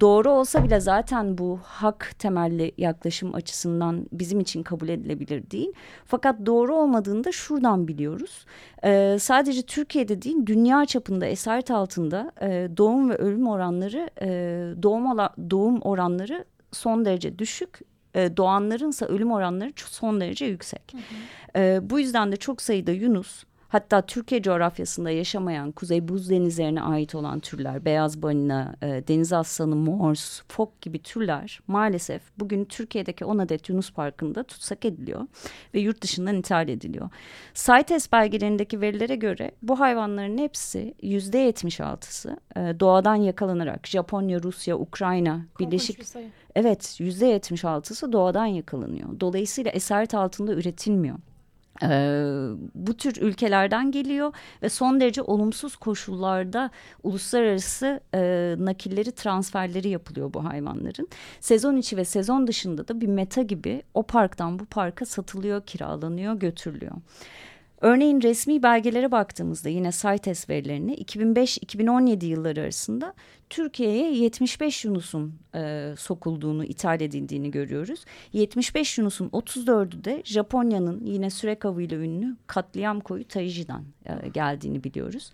doğru 0.00 0.30
olsa 0.30 0.64
bile 0.64 0.80
zaten 0.80 1.38
bu 1.38 1.60
hak 1.62 2.14
temelli 2.18 2.72
yaklaşım 2.78 3.34
açısından 3.34 4.06
bizim 4.12 4.40
için 4.40 4.62
kabul 4.62 4.88
edilebilir 4.88 5.50
değil. 5.50 5.72
Fakat 6.04 6.46
doğru 6.46 6.74
olmadığını 6.74 7.24
da 7.24 7.32
şuradan 7.32 7.88
biliyoruz. 7.88 8.46
E, 8.84 9.16
sadece 9.20 9.62
Türkiye'de 9.62 10.22
değil 10.22 10.36
dünya 10.46 10.86
çapında 10.86 11.26
esaret 11.26 11.70
altında 11.70 12.32
e, 12.40 12.68
doğum 12.76 13.10
ve 13.10 13.16
ölüm 13.16 13.48
oranları 13.48 14.10
e, 14.22 14.28
doğum, 14.82 15.18
doğum 15.50 15.80
oranları 15.80 15.89
son 16.72 17.04
derece 17.04 17.38
düşük. 17.38 17.80
E, 18.14 18.36
doğanlarınsa 18.36 19.06
ölüm 19.06 19.32
oranları 19.32 19.72
son 19.76 20.20
derece 20.20 20.44
yüksek. 20.44 20.82
Hı 20.92 20.96
hı. 20.98 21.62
E, 21.62 21.90
bu 21.90 22.00
yüzden 22.00 22.32
de 22.32 22.36
çok 22.36 22.62
sayıda 22.62 22.92
Yunus 22.92 23.44
Hatta 23.70 24.02
Türkiye 24.02 24.42
coğrafyasında 24.42 25.10
yaşamayan 25.10 25.72
kuzey 25.72 26.08
buz 26.08 26.30
denizlerine 26.30 26.82
ait 26.82 27.14
olan 27.14 27.40
türler, 27.40 27.84
beyaz 27.84 28.22
balina, 28.22 28.74
e, 28.82 28.86
deniz 28.86 29.32
aslanı, 29.32 29.76
mors, 29.76 30.42
fok 30.48 30.80
gibi 30.80 31.02
türler 31.02 31.60
maalesef 31.66 32.22
bugün 32.38 32.64
Türkiye'deki 32.64 33.24
10 33.24 33.38
adet 33.38 33.68
Yunus 33.68 33.92
Parkı'nda 33.92 34.42
tutsak 34.42 34.84
ediliyor 34.84 35.26
ve 35.74 35.80
yurt 35.80 36.02
dışından 36.02 36.36
ithal 36.36 36.68
ediliyor. 36.68 37.08
CITES 37.54 38.12
belgelerindeki 38.12 38.80
verilere 38.80 39.16
göre 39.16 39.50
bu 39.62 39.80
hayvanların 39.80 40.38
hepsi 40.38 40.94
yüzde 41.02 41.50
76'sı 41.50 42.40
e, 42.56 42.60
doğadan 42.80 43.16
yakalanarak 43.16 43.86
Japonya, 43.86 44.42
Rusya, 44.42 44.78
Ukrayna, 44.78 45.46
Birleşik... 45.60 46.02
Evet 46.54 46.96
yüzde 47.00 47.36
76'sı 47.36 48.12
doğadan 48.12 48.46
yakalanıyor. 48.46 49.20
Dolayısıyla 49.20 49.70
esaret 49.70 50.14
altında 50.14 50.52
üretilmiyor. 50.52 51.18
Ee, 51.82 52.24
bu 52.74 52.96
tür 52.96 53.22
ülkelerden 53.22 53.90
geliyor 53.90 54.32
ve 54.62 54.68
son 54.68 55.00
derece 55.00 55.22
olumsuz 55.22 55.76
koşullarda 55.76 56.70
uluslararası 57.02 58.00
e, 58.14 58.54
nakilleri 58.58 59.12
transferleri 59.12 59.88
yapılıyor 59.88 60.34
bu 60.34 60.44
hayvanların. 60.44 61.08
Sezon 61.40 61.76
içi 61.76 61.96
ve 61.96 62.04
sezon 62.04 62.46
dışında 62.46 62.88
da 62.88 63.00
bir 63.00 63.06
meta 63.06 63.42
gibi 63.42 63.82
o 63.94 64.02
parktan 64.02 64.58
bu 64.58 64.64
parka 64.64 65.06
satılıyor, 65.06 65.66
kiralanıyor, 65.66 66.34
götürülüyor. 66.34 66.96
Örneğin 67.80 68.20
resmi 68.20 68.62
belgelere 68.62 69.10
baktığımızda 69.10 69.68
yine 69.68 69.90
CITES 69.92 70.48
verilerine 70.48 70.94
2005-2017 70.94 72.24
yılları 72.24 72.60
arasında 72.60 73.14
Türkiye'ye 73.50 74.14
75 74.14 74.84
Yunus'un 74.84 75.34
e, 75.54 75.92
sokulduğunu, 75.98 76.64
ithal 76.64 77.00
edildiğini 77.00 77.50
görüyoruz. 77.50 78.04
75 78.32 78.98
Yunus'un 78.98 79.28
34'ü 79.28 80.04
de 80.04 80.22
Japonya'nın 80.24 81.04
yine 81.04 81.30
sürek 81.30 81.64
avıyla 81.64 81.96
ünlü 81.96 82.36
katliam 82.46 83.00
koyu 83.00 83.28
Taiji'den 83.28 83.84
e, 84.06 84.28
geldiğini 84.28 84.84
biliyoruz. 84.84 85.32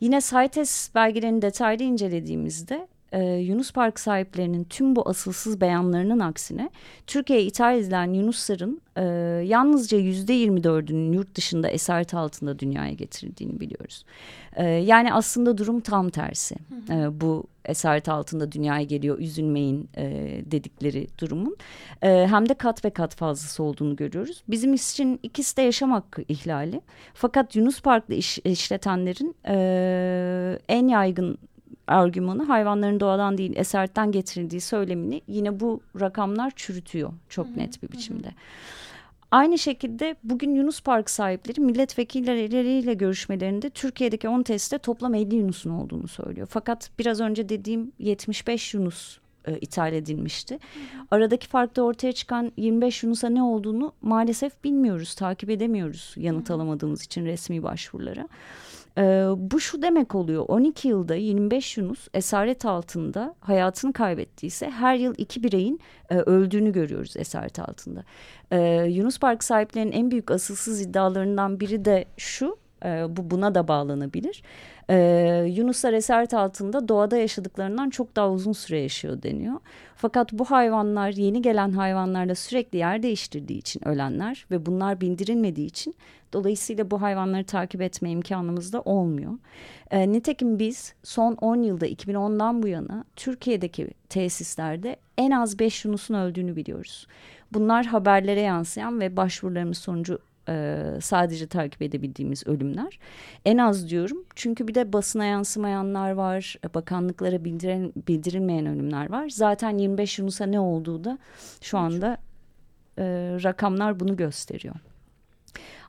Yine 0.00 0.20
CITES 0.20 0.94
belgelerini 0.94 1.42
detaylı 1.42 1.82
incelediğimizde 1.82 2.88
e, 3.16 3.22
Yunus 3.22 3.72
Park 3.72 4.00
sahiplerinin 4.00 4.64
tüm 4.64 4.96
bu 4.96 5.08
asılsız 5.08 5.60
beyanlarının 5.60 6.20
aksine 6.20 6.70
Türkiye'ye 7.06 7.44
ithal 7.44 7.78
edilen 7.78 8.12
Yunusların 8.12 8.80
e, 8.96 9.02
yalnızca 9.46 9.98
yüzde 9.98 10.32
yirmi 10.32 10.64
dördünün 10.64 11.12
yurt 11.12 11.34
dışında 11.34 11.68
esaret 11.68 12.14
altında 12.14 12.58
dünyaya 12.58 12.92
getirildiğini 12.92 13.60
biliyoruz. 13.60 14.04
E, 14.56 14.64
yani 14.66 15.12
aslında 15.12 15.58
durum 15.58 15.80
tam 15.80 16.10
tersi. 16.10 16.54
E, 16.90 17.20
bu 17.20 17.44
esaret 17.64 18.08
altında 18.08 18.52
dünyaya 18.52 18.82
geliyor 18.82 19.18
üzülmeyin 19.18 19.88
e, 19.96 20.04
dedikleri 20.44 21.06
durumun 21.18 21.56
e, 22.02 22.26
hem 22.30 22.48
de 22.48 22.54
kat 22.54 22.84
ve 22.84 22.90
kat 22.90 23.14
fazlası 23.14 23.62
olduğunu 23.62 23.96
görüyoruz. 23.96 24.42
Bizim 24.48 24.74
için 24.74 25.20
ikisi 25.22 25.56
de 25.56 25.62
yaşam 25.62 25.90
hakkı 25.90 26.22
ihlali. 26.28 26.80
Fakat 27.14 27.56
Yunus 27.56 27.80
Park'ta 27.80 28.14
iş, 28.14 28.38
işletenlerin 28.38 29.36
e, 29.48 30.58
en 30.68 30.88
yaygın 30.88 31.38
argümanı 31.86 32.42
hayvanların 32.42 33.00
doğadan 33.00 33.38
değil 33.38 33.52
esertten 33.56 34.12
getirildiği 34.12 34.60
söylemini 34.60 35.22
yine 35.28 35.60
bu 35.60 35.80
rakamlar 36.00 36.52
çürütüyor 36.56 37.12
çok 37.28 37.56
net 37.56 37.82
bir 37.82 37.92
biçimde. 37.92 38.28
Aynı 39.30 39.58
şekilde 39.58 40.16
bugün 40.24 40.54
Yunus 40.54 40.80
Park 40.80 41.10
sahipleri 41.10 41.60
milletvekilleriyle 41.60 42.94
görüşmelerinde 42.94 43.70
Türkiye'deki 43.70 44.28
10 44.28 44.42
testte 44.42 44.78
toplam 44.78 45.14
50 45.14 45.34
Yunus'un 45.34 45.70
olduğunu 45.70 46.08
söylüyor. 46.08 46.46
Fakat 46.50 46.90
biraz 46.98 47.20
önce 47.20 47.48
dediğim 47.48 47.92
75 47.98 48.74
Yunus 48.74 49.18
e, 49.46 49.58
ithal 49.58 49.92
edilmişti. 49.92 50.54
Hı 50.54 50.98
hı. 50.98 51.06
Aradaki 51.10 51.48
farkta 51.48 51.82
ortaya 51.82 52.12
çıkan 52.12 52.52
25 52.56 53.02
Yunus'a 53.02 53.28
ne 53.28 53.42
olduğunu 53.42 53.92
maalesef 54.02 54.64
bilmiyoruz, 54.64 55.14
takip 55.14 55.50
edemiyoruz 55.50 56.14
yanıt 56.16 56.50
alamadığımız 56.50 57.02
için 57.02 57.26
resmi 57.26 57.62
başvurulara. 57.62 58.28
Ee, 58.98 59.26
bu 59.36 59.60
şu 59.60 59.82
demek 59.82 60.14
oluyor 60.14 60.44
12 60.48 60.88
yılda 60.88 61.14
25 61.14 61.76
Yunus 61.76 62.08
esaret 62.14 62.64
altında 62.64 63.34
hayatını 63.40 63.92
kaybettiyse 63.92 64.70
her 64.70 64.94
yıl 64.94 65.14
iki 65.18 65.42
bireyin 65.42 65.80
e, 66.10 66.16
öldüğünü 66.16 66.72
görüyoruz 66.72 67.16
esaret 67.16 67.58
altında. 67.58 68.04
Ee, 68.50 68.86
Yunus 68.88 69.18
Park 69.18 69.44
sahiplerinin 69.44 69.92
en 69.92 70.10
büyük 70.10 70.30
asılsız 70.30 70.80
iddialarından 70.80 71.60
biri 71.60 71.84
de 71.84 72.04
şu 72.16 72.56
e, 72.84 73.04
bu 73.08 73.30
buna 73.30 73.54
da 73.54 73.68
bağlanabilir. 73.68 74.42
Ee, 74.90 75.46
Yunuslar 75.48 75.92
esaret 75.92 76.34
altında 76.34 76.88
doğada 76.88 77.16
yaşadıklarından 77.16 77.90
çok 77.90 78.16
daha 78.16 78.30
uzun 78.30 78.52
süre 78.52 78.80
yaşıyor 78.80 79.22
deniyor. 79.22 79.54
Fakat 79.96 80.32
bu 80.32 80.44
hayvanlar 80.44 81.10
yeni 81.10 81.42
gelen 81.42 81.72
hayvanlarla 81.72 82.34
sürekli 82.34 82.78
yer 82.78 83.02
değiştirdiği 83.02 83.58
için 83.58 83.88
ölenler 83.88 84.46
ve 84.50 84.66
bunlar 84.66 85.00
bindirilmediği 85.00 85.66
için 85.66 85.94
dolayısıyla 86.32 86.90
bu 86.90 87.02
hayvanları 87.02 87.44
takip 87.44 87.82
etme 87.82 88.10
imkanımız 88.10 88.72
da 88.72 88.80
olmuyor. 88.80 89.32
E, 89.90 90.12
nitekim 90.12 90.58
biz 90.58 90.94
son 91.02 91.34
10 91.34 91.62
yılda 91.62 91.86
2010'dan 91.86 92.62
bu 92.62 92.68
yana 92.68 93.04
Türkiye'deki 93.16 93.90
tesislerde 94.08 94.96
en 95.18 95.30
az 95.30 95.58
5 95.58 95.84
Yunus'un 95.84 96.14
öldüğünü 96.14 96.56
biliyoruz. 96.56 97.06
Bunlar 97.52 97.86
haberlere 97.86 98.40
yansıyan 98.40 99.00
ve 99.00 99.16
başvurularımız 99.16 99.78
sonucu 99.78 100.18
e, 100.48 100.84
sadece 101.00 101.46
takip 101.46 101.82
edebildiğimiz 101.82 102.46
ölümler. 102.46 102.98
En 103.44 103.58
az 103.58 103.90
diyorum 103.90 104.24
çünkü 104.34 104.68
bir 104.68 104.74
de 104.74 104.92
basına 104.92 105.24
yansımayanlar 105.24 106.10
var, 106.10 106.56
bakanlıklara 106.74 107.44
bildiren, 107.44 107.92
bildirilmeyen 108.08 108.66
ölümler 108.66 109.10
var. 109.10 109.28
Zaten 109.28 109.78
25 109.78 110.18
Yunus'a 110.18 110.46
ne 110.46 110.60
olduğu 110.60 111.04
da 111.04 111.18
şu 111.60 111.78
anda 111.78 112.16
e, 112.98 113.04
rakamlar 113.42 114.00
bunu 114.00 114.16
gösteriyor. 114.16 114.74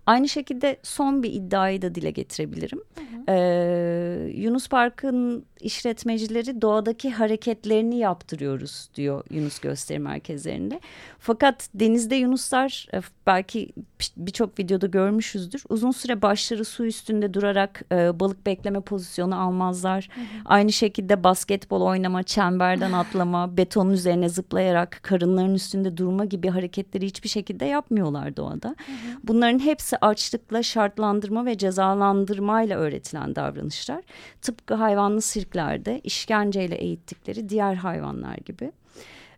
Aynı 0.08 0.30
şekilde 0.30 0.78
son 0.84 1.24
bir 1.24 1.34
iddiayı 1.34 1.82
da 1.82 1.96
dile 1.96 2.12
getirebilirim. 2.12 2.80
Hı 2.96 3.02
hı. 3.02 3.24
Ee, 3.30 4.32
Yunus 4.36 4.70
Park'ın 4.70 5.46
işletmecileri 5.62 6.62
doğadaki 6.62 7.12
hareketlerini 7.12 7.98
yaptırıyoruz 7.98 8.90
diyor 8.96 9.24
Yunus 9.30 9.60
Gösteri 9.60 10.00
Merkezlerinde. 10.00 10.80
Fakat 11.20 11.70
denizde 11.74 12.16
Yunuslar 12.16 12.88
e, 12.94 13.02
belki 13.28 13.70
birçok 14.18 14.60
videoda 14.60 14.88
görmüşüzdür. 14.88 15.64
Uzun 15.70 15.92
süre 15.92 16.22
başları 16.22 16.66
su 16.66 16.86
üstünde 16.86 17.34
durarak 17.34 17.82
e, 17.92 18.20
balık 18.20 18.46
bekleme 18.46 18.82
pozisyonu 18.82 19.42
almazlar. 19.42 20.10
Hı 20.16 20.22
hı. 20.22 20.26
Aynı 20.46 20.72
şekilde 20.72 21.24
basketbol 21.24 21.82
oynama, 21.82 22.24
çemberden 22.24 22.92
atlama, 23.02 23.58
betonun 23.58 23.92
üzerine 23.92 24.30
zıplayarak 24.30 25.00
karınların 25.02 25.56
üstünde 25.56 25.98
durma 25.98 26.26
gibi 26.26 26.50
hareketleri 26.50 27.06
hiçbir 27.06 27.30
şekilde 27.30 27.66
yapmıyorlar 27.66 28.38
doğada. 28.38 28.68
Hı 28.68 28.92
hı. 28.92 29.18
Bunların 29.24 29.60
hepsi 29.60 29.98
açlıkla 29.98 30.64
şartlandırma 30.64 31.46
ve 31.46 31.58
cezalandırmayla 31.58 32.78
öğretilen 32.78 33.36
davranışlar. 33.36 34.04
Tıpkı 34.42 34.74
hayvanlı 34.74 35.22
sirklerde 35.48 36.02
işkenceyle 36.04 36.76
eğittikleri 36.76 37.50
diğer 37.50 37.76
hayvanlar 37.76 38.38
gibi. 38.46 38.72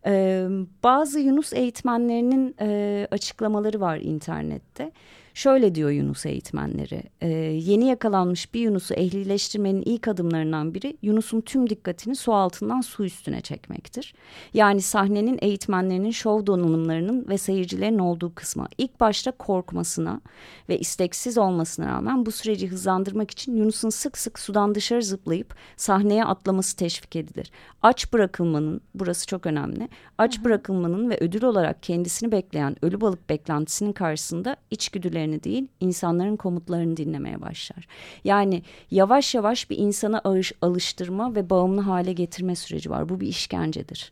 Ee, 0.06 0.48
bazı 0.84 1.20
Yunus 1.20 1.54
eğitmenlerinin 1.54 2.56
e, 2.62 3.08
açıklamaları 3.12 3.82
var 3.82 3.98
internette. 3.98 4.92
Şöyle 5.40 5.76
diyor 5.76 5.90
Yunus 5.90 6.26
eğitmenleri. 6.26 7.04
E, 7.22 7.28
yeni 7.30 7.88
yakalanmış 7.88 8.54
bir 8.54 8.60
Yunus'u 8.60 8.94
ehlileştirmenin 8.94 9.82
ilk 9.82 10.08
adımlarından 10.08 10.74
biri 10.74 10.98
Yunus'un 11.02 11.42
tüm 11.42 11.70
dikkatini 11.70 12.16
su 12.16 12.34
altından 12.34 12.82
su 12.82 13.06
üstüne 13.06 13.42
çekmektir. 13.42 14.14
Yani 14.54 14.82
sahnenin 14.82 15.40
eğitmenlerinin 15.42 16.12
şov 16.12 16.46
donanımlarının 16.46 17.28
ve 17.30 17.38
seyircilerin 17.38 18.00
olduğu 18.00 18.36
kısma 18.36 18.68
ilk 18.78 19.00
başta 19.00 19.32
korkmasına 19.32 20.22
ve 20.70 20.80
isteksiz 20.80 21.38
olmasına 21.38 21.88
rağmen 21.88 22.26
bu 22.26 22.32
süreci 22.32 22.68
hızlandırmak 22.68 23.32
için 23.32 23.58
Yunus'un 23.58 23.90
sık 23.90 24.18
sık 24.18 24.40
sudan 24.40 24.76
dışarı 24.76 25.04
zıplayıp 25.04 25.56
sahneye 25.78 26.26
atlaması 26.26 26.76
teşvik 26.76 27.16
edilir. 27.16 27.52
Aç 27.82 28.14
bırakılmanın, 28.14 28.82
burası 28.96 29.28
çok 29.28 29.46
önemli, 29.46 29.90
aç 30.18 30.44
bırakılmanın 30.44 31.10
ve 31.10 31.18
ödül 31.22 31.44
olarak 31.44 31.84
kendisini 31.84 32.32
bekleyen 32.32 32.76
ölü 32.82 33.02
balık 33.02 33.30
beklentisinin 33.30 33.94
karşısında 33.94 34.56
içgüdülerini 34.72 35.29
sözlerini 35.30 35.44
değil 35.44 35.68
insanların 35.80 36.36
komutlarını 36.36 36.98
dinlemeye 36.98 37.42
başlar. 37.42 37.88
Yani 38.24 38.64
yavaş 38.92 39.36
yavaş 39.36 39.70
bir 39.70 39.78
insana 39.78 40.22
alıştırma 40.62 41.36
ve 41.36 41.50
bağımlı 41.50 41.82
hale 41.82 42.14
getirme 42.14 42.56
süreci 42.56 42.90
var. 42.90 43.10
Bu 43.10 43.20
bir 43.20 43.28
işkencedir. 43.28 44.12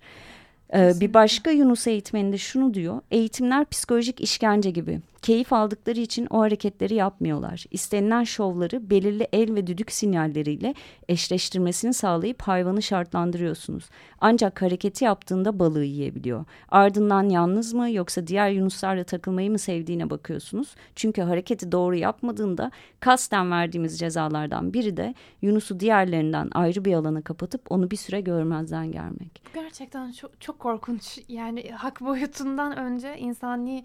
Ee, 0.73 0.93
bir 0.99 1.13
başka 1.13 1.51
Yunus 1.51 1.87
eğitmeninde 1.87 2.37
şunu 2.37 2.73
diyor. 2.73 3.01
Eğitimler 3.11 3.65
psikolojik 3.65 4.21
işkence 4.21 4.71
gibi. 4.71 5.01
Keyif 5.21 5.53
aldıkları 5.53 5.99
için 5.99 6.27
o 6.29 6.39
hareketleri 6.39 6.95
yapmıyorlar. 6.95 7.65
İstenilen 7.71 8.23
şovları 8.23 8.89
belirli 8.89 9.27
el 9.33 9.55
ve 9.55 9.67
düdük 9.67 9.91
sinyalleriyle 9.91 10.73
eşleştirmesini 11.07 11.93
sağlayıp 11.93 12.41
hayvanı 12.41 12.81
şartlandırıyorsunuz. 12.81 13.89
Ancak 14.21 14.61
hareketi 14.61 15.05
yaptığında 15.05 15.59
balığı 15.59 15.83
yiyebiliyor. 15.83 16.45
Ardından 16.69 17.29
yalnız 17.29 17.73
mı 17.73 17.91
yoksa 17.91 18.27
diğer 18.27 18.49
yunuslarla 18.49 19.03
takılmayı 19.03 19.51
mı 19.51 19.59
sevdiğine 19.59 20.09
bakıyorsunuz. 20.09 20.75
Çünkü 20.95 21.21
hareketi 21.21 21.71
doğru 21.71 21.95
yapmadığında 21.95 22.71
kasten 22.99 23.51
verdiğimiz 23.51 23.99
cezalardan 23.99 24.73
biri 24.73 24.97
de 24.97 25.13
Yunus'u 25.41 25.79
diğerlerinden 25.79 26.49
ayrı 26.53 26.85
bir 26.85 26.93
alana 26.93 27.21
kapatıp 27.21 27.61
onu 27.71 27.91
bir 27.91 27.97
süre 27.97 28.21
görmezden 28.21 28.91
gelmek. 28.91 29.41
Gerçekten 29.53 30.11
çok, 30.11 30.41
çok 30.41 30.56
korkunç. 30.59 31.19
Yani 31.27 31.71
hak 31.71 32.01
boyutundan 32.01 32.77
önce 32.77 33.17
insani 33.17 33.83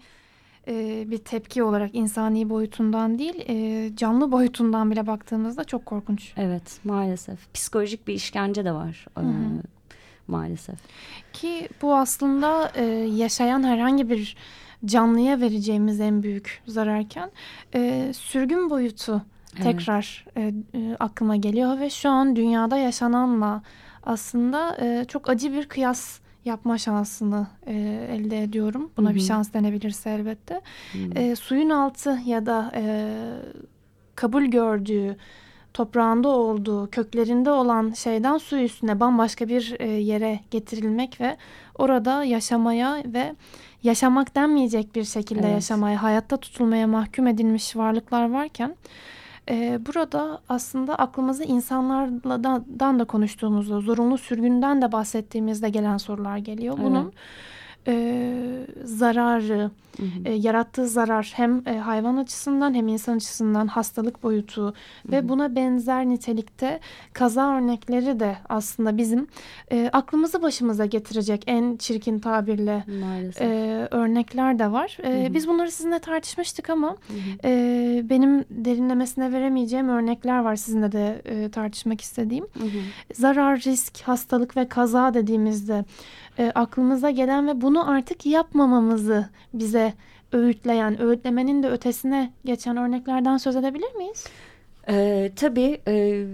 e, 0.67 1.03
bir 1.11 1.17
tepki 1.17 1.63
olarak 1.63 1.95
insani 1.95 2.49
boyutundan 2.49 3.19
değil 3.19 3.45
e, 3.47 3.95
canlı 3.95 4.31
boyutundan 4.31 4.91
bile 4.91 5.07
baktığımızda 5.07 5.63
çok 5.63 5.85
korkunç. 5.85 6.33
Evet 6.37 6.79
maalesef 6.83 7.53
psikolojik 7.53 8.07
bir 8.07 8.13
işkence 8.13 8.65
de 8.65 8.71
var 8.71 9.05
e, 9.17 9.23
maalesef. 10.27 10.79
Ki 11.33 11.69
bu 11.81 11.95
aslında 11.95 12.71
e, 12.75 12.83
yaşayan 12.93 13.63
herhangi 13.63 14.09
bir 14.09 14.37
canlıya 14.85 15.41
vereceğimiz 15.41 15.99
en 15.99 16.23
büyük 16.23 16.61
zararken 16.67 17.31
e, 17.75 18.11
sürgün 18.13 18.69
boyutu 18.69 19.21
evet. 19.55 19.63
tekrar 19.63 20.25
e, 20.37 20.53
e, 20.73 20.95
aklıma 20.99 21.35
geliyor 21.35 21.79
ve 21.79 21.89
şu 21.89 22.09
an 22.09 22.35
dünyada 22.35 22.77
yaşananla 22.77 23.61
aslında 24.03 24.77
e, 24.81 25.05
çok 25.07 25.29
acı 25.29 25.53
bir 25.53 25.67
kıyas 25.67 26.19
yapma 26.45 26.77
şansını 26.77 27.47
e, 27.67 27.73
elde 28.11 28.43
ediyorum. 28.43 28.91
Buna 28.97 29.07
Hı-hı. 29.07 29.15
bir 29.15 29.21
şans 29.21 29.53
denebilirse 29.53 30.09
elbette. 30.09 30.61
E, 31.15 31.35
suyun 31.35 31.69
altı 31.69 32.19
ya 32.25 32.45
da 32.45 32.71
e, 32.75 32.83
kabul 34.15 34.43
gördüğü, 34.43 35.17
toprağında 35.73 36.27
olduğu, 36.27 36.89
köklerinde 36.89 37.51
olan 37.51 37.91
şeyden 37.91 38.37
su 38.37 38.57
üstüne 38.57 38.99
bambaşka 38.99 39.47
bir 39.47 39.75
e, 39.79 39.87
yere 39.87 40.39
getirilmek 40.51 41.21
ve 41.21 41.37
orada 41.75 42.23
yaşamaya 42.23 43.03
ve 43.05 43.35
yaşamak 43.83 44.35
denmeyecek 44.35 44.95
bir 44.95 45.03
şekilde 45.03 45.41
evet. 45.41 45.53
yaşamaya, 45.53 46.03
hayatta 46.03 46.37
tutulmaya 46.37 46.87
mahkum 46.87 47.27
edilmiş 47.27 47.75
varlıklar 47.75 48.29
varken 48.29 48.75
e, 49.49 49.79
burada 49.85 50.41
aslında 50.49 50.95
aklımıza 50.95 51.43
insanlardan 51.43 52.99
da 52.99 53.05
konuştuğumuzda, 53.05 53.79
zorunlu 53.79 54.17
sürgünden 54.17 54.81
de 54.81 54.91
bahsettiğimizde 54.91 55.69
gelen 55.69 55.97
sorular 55.97 56.37
geliyor. 56.37 56.77
Bunun 56.77 57.13
e, 57.87 58.33
zararı, 58.83 59.71
hı 59.97 60.03
hı. 60.03 60.07
E, 60.25 60.33
yarattığı 60.33 60.87
zarar 60.87 61.31
hem 61.35 61.67
e, 61.67 61.77
hayvan 61.77 62.17
açısından 62.17 62.73
hem 62.73 62.87
insan 62.87 63.15
açısından 63.15 63.67
hastalık 63.67 64.23
boyutu 64.23 64.61
hı 64.61 64.67
hı. 64.67 65.11
ve 65.11 65.29
buna 65.29 65.55
benzer 65.55 66.05
nitelikte 66.05 66.79
kaza 67.13 67.57
örnekleri 67.57 68.19
de 68.19 68.37
aslında 68.49 68.97
bizim 68.97 69.27
e, 69.71 69.89
aklımızı 69.93 70.41
başımıza 70.41 70.85
getirecek 70.85 71.43
en 71.47 71.77
çirkin 71.77 72.19
tabirle 72.19 72.83
e, 73.39 73.87
örnekler 73.91 74.59
de 74.59 74.71
var. 74.71 74.97
E, 75.03 75.23
hı 75.23 75.27
hı. 75.27 75.33
Biz 75.33 75.47
bunları 75.47 75.71
sizinle 75.71 75.99
tartışmıştık 75.99 76.69
ama 76.69 76.89
hı 76.89 77.13
hı. 77.13 77.47
E, 77.49 78.09
benim 78.09 78.45
derinlemesine 78.49 79.31
veremeyeceğim 79.31 79.89
örnekler 79.89 80.39
var 80.39 80.55
sizinle 80.55 80.91
de 80.91 81.21
e, 81.25 81.49
tartışmak 81.49 82.01
istediğim. 82.01 82.45
Hı 82.57 82.63
hı. 82.63 83.13
Zarar, 83.13 83.59
risk, 83.59 84.01
hastalık 84.01 84.57
ve 84.57 84.67
kaza 84.67 85.13
dediğimizde 85.13 85.85
e, 86.39 86.51
aklımıza 86.55 87.09
gelen 87.09 87.47
ve 87.47 87.61
bunu 87.61 87.91
artık 87.91 88.25
yapmamamızı 88.25 89.29
bize 89.53 89.93
öğütleyen, 90.31 91.01
öğütlemenin 91.01 91.63
de 91.63 91.69
ötesine 91.69 92.33
geçen 92.45 92.77
örneklerden 92.77 93.37
söz 93.37 93.55
edebilir 93.55 93.95
miyiz? 93.95 94.27
E, 94.89 95.31
tabii. 95.35 95.81
E, 95.87 96.25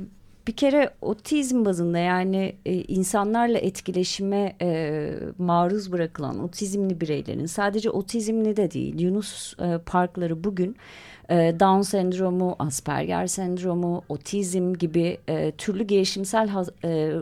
bir 0.48 0.56
kere 0.56 0.90
otizm 1.02 1.66
bazında 1.66 1.98
yani 1.98 2.56
e, 2.66 2.74
insanlarla 2.74 3.58
etkileşime 3.58 4.56
e, 4.62 5.10
maruz 5.38 5.92
bırakılan 5.92 6.44
otizmli 6.44 7.02
bireylerin 7.02 7.46
sadece 7.46 7.90
otizmli 7.90 8.58
de 8.58 8.72
değil 8.72 9.00
Yunus 9.00 9.60
e, 9.60 9.78
parkları 9.86 10.44
bugün 10.44 10.76
e, 11.30 11.36
Down 11.60 11.82
sendromu, 11.82 12.56
Asperger 12.60 13.28
sendromu, 13.28 14.04
otizm 14.10 14.74
gibi 14.74 15.18
e, 15.28 15.52
türlü 15.52 15.84
gelişimsel 15.84 16.50
e, 16.84 17.14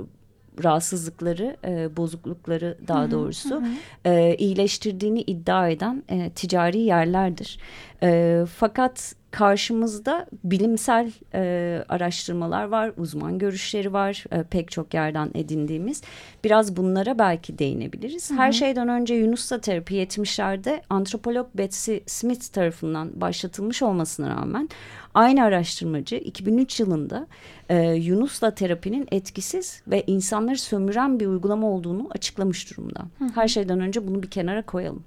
rahatsızlıkları, 0.63 1.57
e, 1.65 1.97
bozuklukları 1.97 2.77
daha 2.87 3.01
hı 3.01 3.05
hı, 3.05 3.11
doğrusu 3.11 3.55
hı. 3.55 3.63
E, 4.05 4.35
iyileştirdiğini 4.35 5.21
iddia 5.21 5.69
eden 5.69 6.03
e, 6.09 6.29
ticari 6.29 6.79
yerlerdir. 6.79 7.59
E, 8.03 8.43
fakat 8.55 9.15
karşımızda 9.37 10.25
bilimsel 10.43 11.11
e, 11.33 11.83
araştırmalar 11.89 12.63
var, 12.63 12.91
uzman 12.97 13.39
görüşleri 13.39 13.93
var 13.93 14.23
e, 14.31 14.43
pek 14.43 14.71
çok 14.71 14.93
yerden 14.93 15.31
edindiğimiz. 15.35 16.01
Biraz 16.43 16.77
bunlara 16.77 17.19
belki 17.19 17.59
değinebiliriz. 17.59 18.29
Hı 18.29 18.33
hı. 18.33 18.37
Her 18.37 18.51
şeyden 18.51 18.87
önce 18.87 19.15
Yunus'la 19.15 19.61
terapi 19.61 19.95
70'lerde 19.95 20.81
antropolog 20.89 21.47
Betsy 21.55 21.97
Smith 22.05 22.53
tarafından 22.53 23.21
başlatılmış 23.21 23.81
olmasına 23.81 24.29
rağmen 24.29 24.69
aynı 25.13 25.43
araştırmacı 25.43 26.15
2003 26.15 26.79
yılında 26.79 27.27
e, 27.69 27.91
Yunus'la 27.91 28.55
terapinin 28.55 29.07
etkisiz 29.11 29.81
ve 29.87 30.03
insanları 30.07 30.57
sömüren 30.57 31.19
bir 31.19 31.27
uygulama 31.27 31.67
olduğunu 31.67 32.07
açıklamış 32.11 32.71
durumda. 32.71 32.99
Hı. 33.19 33.25
Her 33.35 33.47
şeyden 33.47 33.79
önce 33.79 34.07
bunu 34.07 34.23
bir 34.23 34.29
kenara 34.29 34.61
koyalım. 34.61 35.03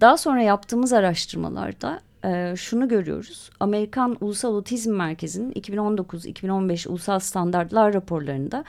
Daha 0.00 0.16
sonra 0.16 0.42
yaptığımız 0.42 0.92
araştırmalarda 0.92 2.00
e, 2.24 2.56
şunu 2.56 2.88
görüyoruz. 2.88 3.50
Amerikan 3.60 4.16
Ulusal 4.20 4.54
Otizm 4.54 4.92
Merkezi'nin 4.92 5.52
2019-2015 5.52 6.88
ulusal 6.88 7.18
standartlar 7.18 7.94
raporlarında 7.94 8.64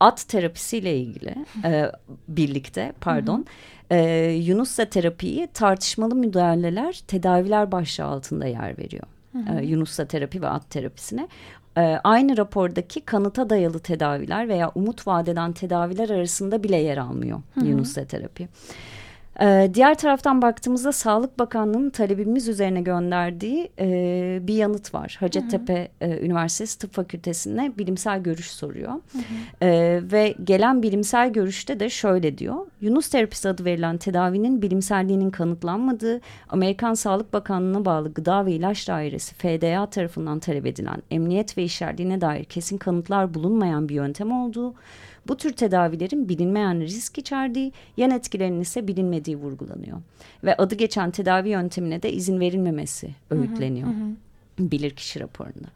at 0.00 0.28
terapisiyle 0.28 0.96
ilgili 0.98 1.34
e, 1.64 1.92
birlikte 2.28 2.92
pardon. 3.00 3.46
E, 3.90 3.98
Yunus'la 4.30 4.84
terapiyi 4.84 5.46
tartışmalı 5.46 6.14
müdahaleler 6.14 7.02
tedaviler 7.06 7.72
başlığı 7.72 8.04
altında 8.04 8.46
yer 8.46 8.78
veriyor. 8.78 9.04
E, 9.48 9.64
Yunus'la 9.64 10.04
terapi 10.04 10.42
ve 10.42 10.48
at 10.48 10.70
terapisine. 10.70 11.28
E, 11.76 11.80
aynı 12.04 12.36
rapordaki 12.36 13.00
kanıta 13.00 13.50
dayalı 13.50 13.78
tedaviler 13.78 14.48
veya 14.48 14.72
umut 14.74 15.06
vadeden 15.06 15.52
tedaviler 15.52 16.10
arasında 16.10 16.62
bile 16.62 16.76
yer 16.76 16.96
almıyor 16.96 17.42
hı 17.54 17.60
hı. 17.60 17.64
Ee, 19.40 19.70
diğer 19.74 19.94
taraftan 19.94 20.42
baktığımızda 20.42 20.92
Sağlık 20.92 21.38
Bakanlığı'nın 21.38 21.90
talebimiz 21.90 22.48
üzerine 22.48 22.80
gönderdiği 22.80 23.70
e, 23.78 24.38
bir 24.42 24.54
yanıt 24.54 24.94
var. 24.94 25.16
Hacettepe 25.20 25.88
hı 25.98 26.04
hı. 26.04 26.10
E, 26.10 26.26
Üniversitesi 26.26 26.78
Tıp 26.78 26.94
Fakültesi'ne 26.94 27.72
bilimsel 27.78 28.22
görüş 28.22 28.50
soruyor. 28.50 28.92
Hı 28.92 29.18
hı. 29.18 29.64
E, 29.64 30.00
ve 30.12 30.34
gelen 30.44 30.82
bilimsel 30.82 31.32
görüşte 31.32 31.80
de 31.80 31.90
şöyle 31.90 32.38
diyor. 32.38 32.56
Yunus 32.80 33.08
terapisi 33.08 33.48
adı 33.48 33.64
verilen 33.64 33.98
tedavinin 33.98 34.62
bilimselliğinin 34.62 35.30
kanıtlanmadığı, 35.30 36.20
Amerikan 36.48 36.94
Sağlık 36.94 37.32
Bakanlığı'na 37.32 37.84
bağlı 37.84 38.12
Gıda 38.14 38.46
ve 38.46 38.52
İlaç 38.52 38.88
Dairesi 38.88 39.34
FDA 39.34 39.86
tarafından 39.86 40.38
talep 40.38 40.66
edilen 40.66 41.02
emniyet 41.10 41.58
ve 41.58 41.62
işlerliğine 41.62 42.20
dair 42.20 42.44
kesin 42.44 42.78
kanıtlar 42.78 43.34
bulunmayan 43.34 43.88
bir 43.88 43.94
yöntem 43.94 44.32
olduğu, 44.32 44.74
bu 45.28 45.36
tür 45.36 45.52
tedavilerin 45.52 46.28
bilinmeyen 46.28 46.80
risk 46.80 47.18
içerdiği, 47.18 47.72
yan 47.96 48.10
etkilerinin 48.10 48.60
ise 48.60 48.88
bilinmediği 48.88 49.36
vurgulanıyor. 49.36 49.98
Ve 50.44 50.56
adı 50.56 50.74
geçen 50.74 51.10
tedavi 51.10 51.48
yöntemine 51.48 52.02
de 52.02 52.12
izin 52.12 52.40
verilmemesi 52.40 53.10
öğütleniyor. 53.30 53.88
Hı 53.88 53.92
hı. 53.92 54.70
Bilirkişi 54.70 55.20
raporunda. 55.20 55.68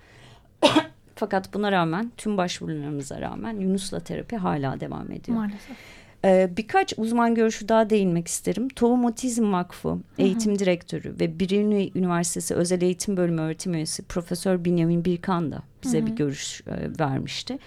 Fakat 1.15 1.55
buna 1.55 1.73
rağmen 1.73 2.13
tüm 2.17 2.37
başvurularımıza 2.37 3.21
rağmen 3.21 3.61
Yunus'la 3.61 4.01
terapi 4.01 4.37
hala 4.37 4.81
devam 4.81 5.13
ediyor. 5.13 5.39
Maalesef. 5.39 5.77
Ee, 6.25 6.51
birkaç 6.57 6.95
uzman 6.97 7.35
görüşü 7.35 7.69
daha 7.69 7.91
değinmek 7.91 8.29
isterim. 8.29 8.69
Tohum 8.69 9.05
Otizm 9.05 9.53
Vakfı 9.53 9.99
eğitim 10.19 10.53
hı 10.53 10.55
hı. 10.55 10.59
direktörü 10.59 11.21
ve 11.21 11.39
Biruni 11.39 11.91
Üniversitesi 11.95 12.55
Özel 12.55 12.83
Eğitim 12.83 13.17
Bölümü 13.17 13.41
öğretim 13.41 13.75
üyesi 13.75 14.03
Profesör 14.03 14.65
Binyamin 14.65 15.05
Birkan 15.05 15.53
da 15.53 15.63
bize 15.83 15.99
hı 15.99 16.03
hı. 16.03 16.07
bir 16.07 16.13
görüş 16.13 16.61
e, 16.67 17.01
vermişti. 17.01 17.59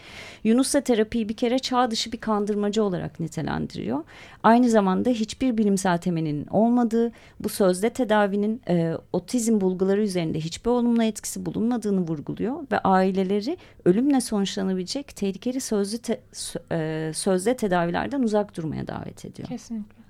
Yunus'la 0.44 0.82
terapiyi 0.82 1.30
bir 1.30 1.36
kere 1.36 1.60
çağ 1.60 1.92
dışı 1.92 2.12
bir 2.12 2.18
kandırmacı 2.18 2.84
olarak 2.84 3.20
nitelendiriyor. 3.20 4.04
Aynı 4.44 4.70
zamanda 4.70 5.10
hiçbir 5.10 5.58
bilimsel 5.58 5.98
temelinin 5.98 6.48
olmadığı, 6.48 7.12
bu 7.40 7.50
sözde 7.50 7.90
tedavinin 7.90 8.62
e, 8.70 8.94
otizm 9.14 9.62
bulguları 9.62 10.02
üzerinde 10.02 10.40
hiçbir 10.40 10.70
olumlu 10.70 11.04
etkisi 11.04 11.46
bulunmadığını 11.46 12.02
vurguluyor 12.02 12.56
ve 12.72 12.80
aileleri 12.80 13.58
ölümle 13.86 14.22
sonuçlanabilecek 14.22 15.16
tehlikeli 15.16 15.62
sözlü 15.62 15.98
te, 15.98 16.22
e, 16.72 17.12
sözde 17.16 17.56
tedavilerden 17.56 18.24
uzak 18.24 18.58
durmaya 18.58 18.88
davet 18.88 19.26
ediyor. 19.26 19.48
Kesinlikle. 19.48 20.05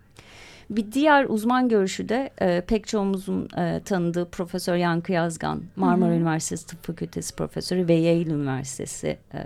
Bir 0.69 0.91
diğer 0.91 1.25
uzman 1.29 1.69
görüşü 1.69 2.09
de 2.09 2.29
e, 2.41 2.61
pek 2.61 2.87
çoğumuzun 2.87 3.49
e, 3.57 3.81
tanıdığı 3.85 4.25
Profesör 4.25 4.75
Yankı 4.75 5.11
Yazgan, 5.11 5.61
Marmara 5.75 6.09
Hı-hı. 6.09 6.17
Üniversitesi 6.17 6.67
Tıp 6.67 6.83
Fakültesi 6.83 7.35
Profesörü 7.35 7.87
ve 7.87 7.93
Yale 7.93 8.29
Üniversitesi 8.29 9.17
e, 9.33 9.39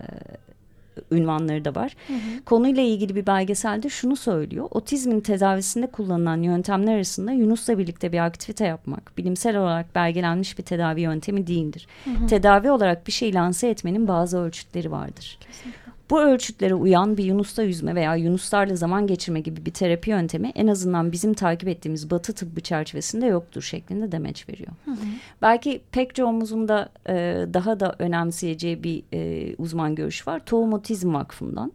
ünvanları 1.12 1.65
da 1.65 1.75
var. 1.75 1.95
Hı 2.08 2.13
hı. 2.13 2.45
Konuyla 2.45 2.84
ilgili 2.84 3.15
bir 3.15 3.25
belgeselde 3.25 3.89
şunu 3.89 4.15
söylüyor. 4.15 4.67
Otizmin 4.71 5.19
tedavisinde 5.19 5.88
kullanılan 5.88 6.41
yöntemler 6.41 6.95
arasında 6.95 7.32
Yunus'la 7.32 7.77
birlikte 7.77 8.12
bir 8.12 8.25
aktivite 8.25 8.65
yapmak 8.65 9.17
bilimsel 9.17 9.58
olarak 9.58 9.95
belgelenmiş 9.95 10.58
bir 10.58 10.63
tedavi 10.63 11.01
yöntemi 11.01 11.47
değildir. 11.47 11.88
Hı 12.05 12.10
hı. 12.10 12.27
Tedavi 12.27 12.71
olarak 12.71 13.08
bir 13.08 13.12
şey 13.12 13.34
lanse 13.34 13.69
etmenin 13.69 14.08
bazı 14.08 14.38
ölçütleri 14.38 14.91
vardır. 14.91 15.38
Kesinlikle. 15.39 15.88
Bu 16.10 16.22
ölçütlere 16.22 16.74
uyan 16.74 17.17
bir 17.17 17.24
Yunus'ta 17.24 17.63
yüzme 17.63 17.95
veya 17.95 18.15
Yunuslarla 18.15 18.76
zaman 18.76 19.08
geçirme 19.08 19.39
gibi 19.39 19.65
bir 19.65 19.72
terapi 19.72 20.10
yöntemi 20.10 20.52
en 20.56 20.67
azından 20.67 21.12
bizim 21.12 21.34
takip 21.34 21.69
ettiğimiz 21.69 22.12
batı 22.12 22.34
tıbbı 22.34 22.62
çerçevesinde 22.62 23.26
yoktur 23.26 23.62
şeklinde 23.62 24.12
demeç 24.12 24.50
veriyor. 24.50 24.72
Hı 24.86 24.91
hı. 24.91 24.95
Belki 25.41 25.82
pek 25.91 26.15
çoğumuzun 26.15 26.67
da 26.67 26.89
e, 27.10 27.45
daha 27.54 27.80
da 27.80 27.95
önemseyeceği 28.00 28.84
bir 28.84 29.04
e, 29.13 29.56
uzman 29.58 29.95
görüş 29.95 30.28
var. 30.28 30.41
Tohum 30.45 30.74
Otizm 30.74 31.13
Vakfı'ndan. 31.13 31.72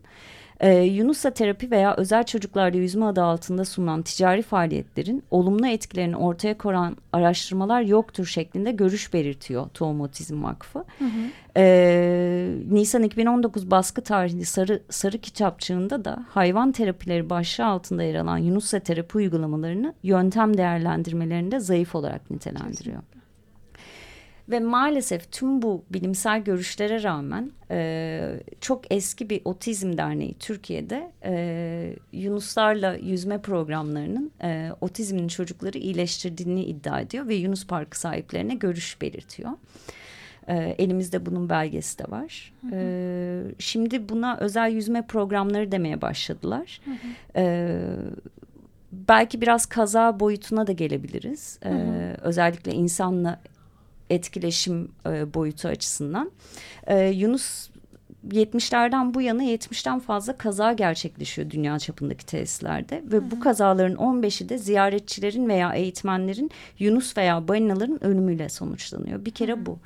Ee, 0.61 0.73
Yunus'a 0.83 1.31
terapi 1.31 1.71
veya 1.71 1.95
özel 1.97 2.25
çocuklarla 2.25 2.79
yüzme 2.79 3.05
adı 3.05 3.23
altında 3.23 3.65
sunulan 3.65 4.03
ticari 4.03 4.43
faaliyetlerin 4.43 5.23
olumlu 5.31 5.67
etkilerini 5.67 6.17
ortaya 6.17 6.59
koyan 6.59 6.97
araştırmalar 7.13 7.83
yoktur 7.83 8.27
şeklinde 8.27 8.73
görüş 8.73 9.13
belirtiyor 9.15 9.69
Tohum 9.75 10.01
Otizm 10.01 10.45
Vakfı. 10.45 10.79
Hı 10.79 11.05
hı. 11.05 11.09
Ee, 11.57 12.49
Nisan 12.71 13.03
2019 13.03 13.71
baskı 13.71 14.03
tarihli 14.03 14.45
Sarı, 14.45 14.83
Sarı 14.91 15.19
Kitapçığında 15.19 16.05
da 16.05 16.25
hayvan 16.29 16.73
terapileri 16.73 17.31
başlığı 17.31 17.67
altında 17.67 18.03
yer 18.03 18.15
alan 18.15 18.39
Yunus'a 18.39 18.81
terapi 18.81 19.19
uygulamalarını 19.19 19.95
yöntem 20.03 20.57
değerlendirmelerinde 20.57 21.61
zayıf 21.61 21.95
olarak 21.95 22.31
nitelendiriyor. 22.31 23.03
Kesinlikle. 23.03 23.24
Ve 24.49 24.61
maalesef 24.61 25.33
tüm 25.33 25.63
bu 25.63 25.85
bilimsel 25.91 26.45
görüşlere 26.45 27.03
rağmen 27.03 27.51
e, 27.71 28.41
çok 28.61 28.93
eski 28.93 29.31
bir 29.31 29.41
otizm 29.45 29.97
derneği 29.99 30.35
Türkiye'de 30.39 31.13
e, 31.25 31.97
Yunuslarla 32.13 32.95
yüzme 32.95 33.43
programlarının 33.43 34.33
e, 34.43 34.71
otizmin 34.81 35.29
çocukları 35.29 35.79
iyileştirdiğini 35.79 36.65
iddia 36.65 37.01
ediyor 37.01 37.29
ve 37.29 37.35
Yunus 37.35 37.67
Parkı 37.67 38.01
sahiplerine 38.01 38.55
görüş 38.55 39.01
belirtiyor. 39.01 39.51
E, 40.49 40.57
elimizde 40.79 41.27
bunun 41.27 41.49
belgesi 41.49 41.99
de 41.99 42.11
var. 42.11 42.53
Hı 42.61 42.67
hı. 42.67 42.71
E, 42.75 43.43
şimdi 43.59 44.09
buna 44.09 44.37
özel 44.37 44.71
yüzme 44.71 45.07
programları 45.07 45.73
demeye 45.73 46.03
başladılar. 46.03 46.81
Hı 46.85 46.91
hı. 46.91 47.41
E, 47.41 47.79
belki 48.93 49.41
biraz 49.41 49.67
kaza 49.67 50.21
boyutuna 50.21 50.67
da 50.67 50.73
gelebiliriz. 50.73 51.59
Hı 51.63 51.69
hı. 51.69 51.75
Ee, 51.75 52.17
özellikle 52.23 52.73
insanla 52.73 53.41
etkileşim 54.11 54.93
e, 55.07 55.35
boyutu 55.35 55.69
açısından. 55.69 56.31
E, 56.87 57.07
Yunus 57.07 57.69
70'lerden 58.29 59.15
bu 59.15 59.23
yana 59.23 59.45
70'ten 59.45 59.99
fazla 59.99 60.39
kaza 60.39 60.73
gerçekleşiyor 60.73 61.51
dünya 61.51 61.79
çapındaki 61.79 62.27
tesislerde 62.27 63.03
ve 63.05 63.17
Hı-hı. 63.17 63.31
bu 63.31 63.41
kazaların 63.41 63.97
15'i 63.97 64.49
de 64.49 64.59
ziyaretçilerin 64.59 65.49
veya 65.49 65.75
eğitmenlerin 65.75 66.51
Yunus 66.79 67.17
veya 67.17 67.49
balinaların 67.49 68.05
ölümüyle 68.05 68.49
sonuçlanıyor. 68.49 69.25
Bir 69.25 69.31
kere 69.31 69.53
Hı-hı. 69.53 69.67
bu. 69.67 69.79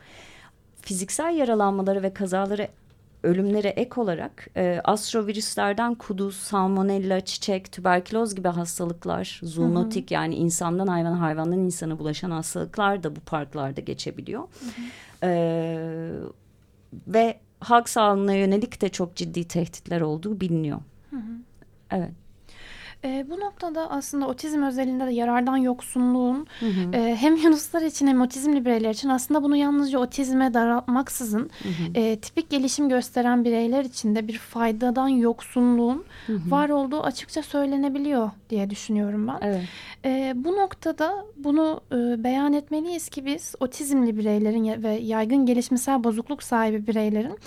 Fiziksel 0.83 1.37
yaralanmaları 1.37 2.03
ve 2.03 2.15
kazaları 2.15 2.69
ölümlere 3.23 3.69
ek 3.69 4.01
olarak 4.01 4.49
e, 4.57 4.81
astrovirüslerden 4.85 5.95
kuduz, 5.95 6.37
salmonella, 6.37 7.21
çiçek, 7.21 7.73
tüberküloz 7.73 8.35
gibi 8.35 8.49
hastalıklar, 8.49 9.41
zoonotik 9.43 10.11
hı 10.11 10.15
hı. 10.15 10.15
yani 10.15 10.35
insandan 10.35 10.87
hayvan, 10.87 11.13
hayvandan 11.13 11.59
insana 11.59 11.99
bulaşan 11.99 12.31
hastalıklar 12.31 13.03
da 13.03 13.17
bu 13.17 13.21
parklarda 13.21 13.81
geçebiliyor. 13.81 14.43
Hı 14.43 14.67
hı. 14.67 15.31
E, 15.31 15.31
ve 17.07 17.41
halk 17.61 17.89
sağlığına 17.89 18.35
yönelik 18.35 18.81
de 18.81 18.89
çok 18.89 19.17
ciddi 19.17 19.49
tehditler 19.49 20.01
olduğu 20.01 20.41
biliniyor. 20.41 20.81
Hı 21.11 21.17
hı. 21.17 21.33
Evet. 21.91 22.13
E, 23.05 23.27
bu 23.31 23.41
noktada 23.41 23.91
aslında 23.91 24.27
otizm 24.27 24.63
özelinde 24.63 25.07
de 25.07 25.13
yarardan 25.13 25.57
yoksunluğun 25.57 26.47
hı 26.61 26.67
hı. 26.67 26.97
E, 26.97 27.17
hem 27.17 27.37
Yunuslar 27.37 27.83
için 27.83 28.07
hem 28.07 28.21
otizmli 28.21 28.65
bireyler 28.65 28.91
için 28.91 29.09
aslında 29.09 29.43
bunu 29.43 29.57
yalnızca 29.57 29.99
otizme 29.99 30.55
daraltmaksızın 30.55 31.51
hı 31.63 31.69
hı. 31.69 32.01
E, 32.01 32.17
tipik 32.17 32.51
gelişim 32.51 32.89
gösteren 32.89 33.45
bireyler 33.45 33.85
için 33.85 34.15
de 34.15 34.29
bir 34.29 34.39
faydadan 34.39 35.09
yoksunluğun 35.09 36.05
hı 36.27 36.33
hı. 36.33 36.51
var 36.51 36.69
olduğu 36.69 37.03
açıkça 37.03 37.43
söylenebiliyor 37.43 38.31
diye 38.51 38.71
düşünüyorum 38.71 39.29
ben. 39.29 39.39
Evet. 39.43 39.63
E, 40.05 40.33
bu 40.37 40.57
noktada 40.57 41.25
bunu 41.37 41.81
e, 41.93 42.25
beyan 42.25 42.53
etmeliyiz 42.53 43.09
ki 43.09 43.27
biz 43.27 43.55
otizmli 43.61 44.19
bireylerin 44.19 44.83
ve 44.83 44.91
yaygın 44.91 45.47
gelişimsel 45.47 46.05
bozukluk 46.05 46.43
sahibi 46.43 46.87
bireylerin 46.87 47.39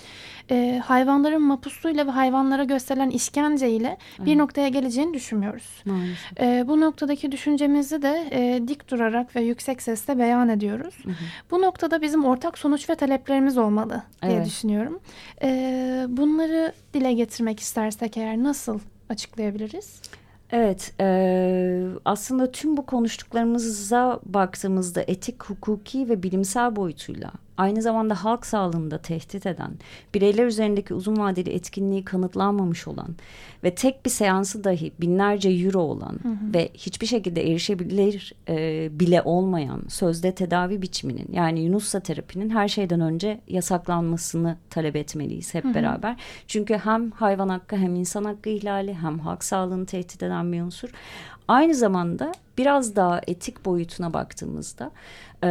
e, 0.51 0.81
hayvanların 0.85 1.41
mapusluğuyla 1.41 2.07
ve 2.07 2.11
hayvanlara 2.11 2.63
gösterilen 2.63 3.09
işkenceyle 3.09 3.97
evet. 4.17 4.27
bir 4.27 4.37
noktaya 4.37 4.67
geleceğini 4.67 5.13
düşünmüyoruz. 5.13 5.83
E, 6.39 6.67
bu 6.67 6.81
noktadaki 6.81 7.31
düşüncemizi 7.31 8.01
de 8.01 8.29
e, 8.31 8.67
dik 8.67 8.91
durarak 8.91 9.35
ve 9.35 9.41
yüksek 9.41 9.81
sesle 9.81 10.19
beyan 10.19 10.49
ediyoruz. 10.49 10.95
Hı 11.03 11.09
hı. 11.09 11.15
Bu 11.51 11.61
noktada 11.61 12.01
bizim 12.01 12.25
ortak 12.25 12.57
sonuç 12.57 12.89
ve 12.89 12.95
taleplerimiz 12.95 13.57
olmalı 13.57 14.03
diye 14.21 14.33
evet. 14.33 14.45
düşünüyorum. 14.45 14.99
E, 15.41 16.05
bunları 16.09 16.73
dile 16.93 17.13
getirmek 17.13 17.59
istersek 17.59 18.17
eğer 18.17 18.37
nasıl 18.37 18.79
açıklayabiliriz? 19.09 20.01
Evet, 20.51 20.93
e, 20.99 21.87
aslında 22.05 22.51
tüm 22.51 22.77
bu 22.77 22.85
konuştuklarımıza 22.85 24.19
baktığımızda 24.25 25.01
etik, 25.07 25.43
hukuki 25.43 26.09
ve 26.09 26.23
bilimsel 26.23 26.75
boyutuyla 26.75 27.31
aynı 27.61 27.81
zamanda 27.81 28.23
halk 28.23 28.45
sağlığını 28.45 28.91
da 28.91 28.97
tehdit 28.97 29.45
eden, 29.45 29.71
bireyler 30.13 30.45
üzerindeki 30.45 30.93
uzun 30.93 31.17
vadeli 31.17 31.49
etkinliği 31.49 32.05
kanıtlanmamış 32.05 32.87
olan 32.87 33.15
ve 33.63 33.75
tek 33.75 34.05
bir 34.05 34.09
seansı 34.09 34.63
dahi 34.63 34.91
binlerce 35.01 35.49
euro 35.49 35.79
olan 35.79 36.19
hı 36.23 36.29
hı. 36.29 36.53
ve 36.53 36.69
hiçbir 36.73 37.07
şekilde 37.07 37.51
erişebilir 37.51 38.33
e, 38.49 38.89
bile 38.99 39.21
olmayan 39.21 39.81
sözde 39.87 40.35
tedavi 40.35 40.81
biçiminin 40.81 41.27
yani 41.31 41.59
Yunus'a 41.59 41.99
terapinin 41.99 42.49
her 42.49 42.67
şeyden 42.67 43.01
önce 43.01 43.41
yasaklanmasını 43.47 44.57
talep 44.69 44.95
etmeliyiz 44.95 45.53
hep 45.53 45.63
hı 45.63 45.69
hı. 45.69 45.73
beraber. 45.73 46.15
Çünkü 46.47 46.73
hem 46.73 47.11
hayvan 47.11 47.49
hakkı 47.49 47.75
hem 47.75 47.95
insan 47.95 48.23
hakkı 48.23 48.49
ihlali 48.49 48.93
hem 48.93 49.19
halk 49.19 49.43
sağlığını 49.43 49.85
tehdit 49.85 50.23
eden 50.23 50.51
bir 50.51 50.61
unsur. 50.61 50.89
Aynı 51.47 51.75
zamanda 51.75 52.31
biraz 52.57 52.95
daha 52.95 53.21
etik 53.27 53.65
boyutuna 53.65 54.13
baktığımızda 54.13 54.91
e, 55.43 55.47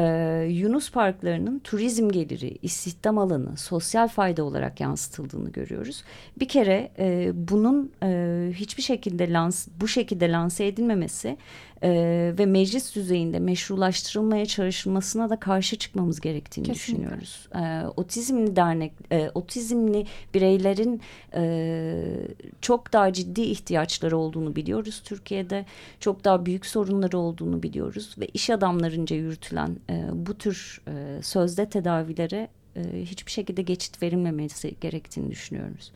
Yunus 0.50 0.90
parklarının 0.90 1.58
turizm 1.58 2.08
geliri, 2.08 2.58
istihdam 2.62 3.18
alanı, 3.18 3.56
sosyal 3.56 4.08
fayda 4.08 4.44
olarak 4.44 4.80
yansıtıldığını 4.80 5.52
görüyoruz. 5.52 6.04
Bir 6.40 6.48
kere 6.48 6.90
e, 6.98 7.30
bunun 7.34 7.92
e, 8.02 8.50
hiçbir 8.54 8.82
şekilde 8.82 9.32
lans, 9.32 9.68
bu 9.80 9.88
şekilde 9.88 10.32
lanse 10.32 10.66
edilmemesi 10.66 11.36
e, 11.82 11.90
ve 12.38 12.46
meclis 12.46 12.94
düzeyinde 12.94 13.38
meşrulaştırılmaya 13.38 14.46
çalışılmasına 14.46 15.30
da 15.30 15.40
karşı 15.40 15.76
çıkmamız 15.76 16.20
gerektiğini 16.20 16.66
Kesinlikle. 16.66 17.04
düşünüyoruz. 17.04 17.48
E, 17.54 17.86
otizmli 17.96 18.56
dernek, 18.56 18.92
e, 19.12 19.30
otizmli 19.34 20.06
bireylerin 20.34 21.00
e, 21.34 22.02
çok 22.60 22.92
daha 22.92 23.12
ciddi 23.12 23.40
ihtiyaçları 23.40 24.16
olduğunu 24.16 24.56
biliyoruz 24.56 25.02
Türkiye'de. 25.04 25.66
Çok 26.00 26.24
daha 26.24 26.46
büyük 26.46 26.66
sorunları 26.66 27.18
olduğunu 27.18 27.62
biliyoruz 27.62 28.14
ve 28.18 28.26
iş 28.26 28.50
adamlarınca 28.50 29.16
yürütülen 29.16 29.76
e, 29.90 30.04
bu 30.12 30.38
tür 30.38 30.80
e, 30.88 31.22
sözde 31.22 31.68
tedavilere 31.68 32.48
e, 32.76 33.02
hiçbir 33.02 33.32
şekilde 33.32 33.62
geçit 33.62 34.02
verilmemesi 34.02 34.74
gerektiğini 34.80 35.30
düşünüyoruz. 35.30 35.92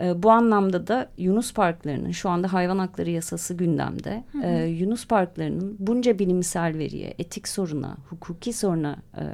E, 0.00 0.22
bu 0.22 0.30
anlamda 0.30 0.86
da 0.86 1.08
Yunus 1.18 1.54
parklarının 1.54 2.10
şu 2.10 2.28
anda 2.28 2.52
hayvan 2.52 2.78
hakları 2.78 3.10
yasası 3.10 3.54
gündemde. 3.54 4.24
Hı 4.32 4.38
hı. 4.38 4.42
E, 4.42 4.66
Yunus 4.66 5.06
parklarının 5.06 5.76
bunca 5.78 6.18
bilimsel 6.18 6.78
veriye, 6.78 7.14
etik 7.18 7.48
soruna, 7.48 7.96
hukuki 8.10 8.52
soruna 8.52 8.96
e, 9.16 9.24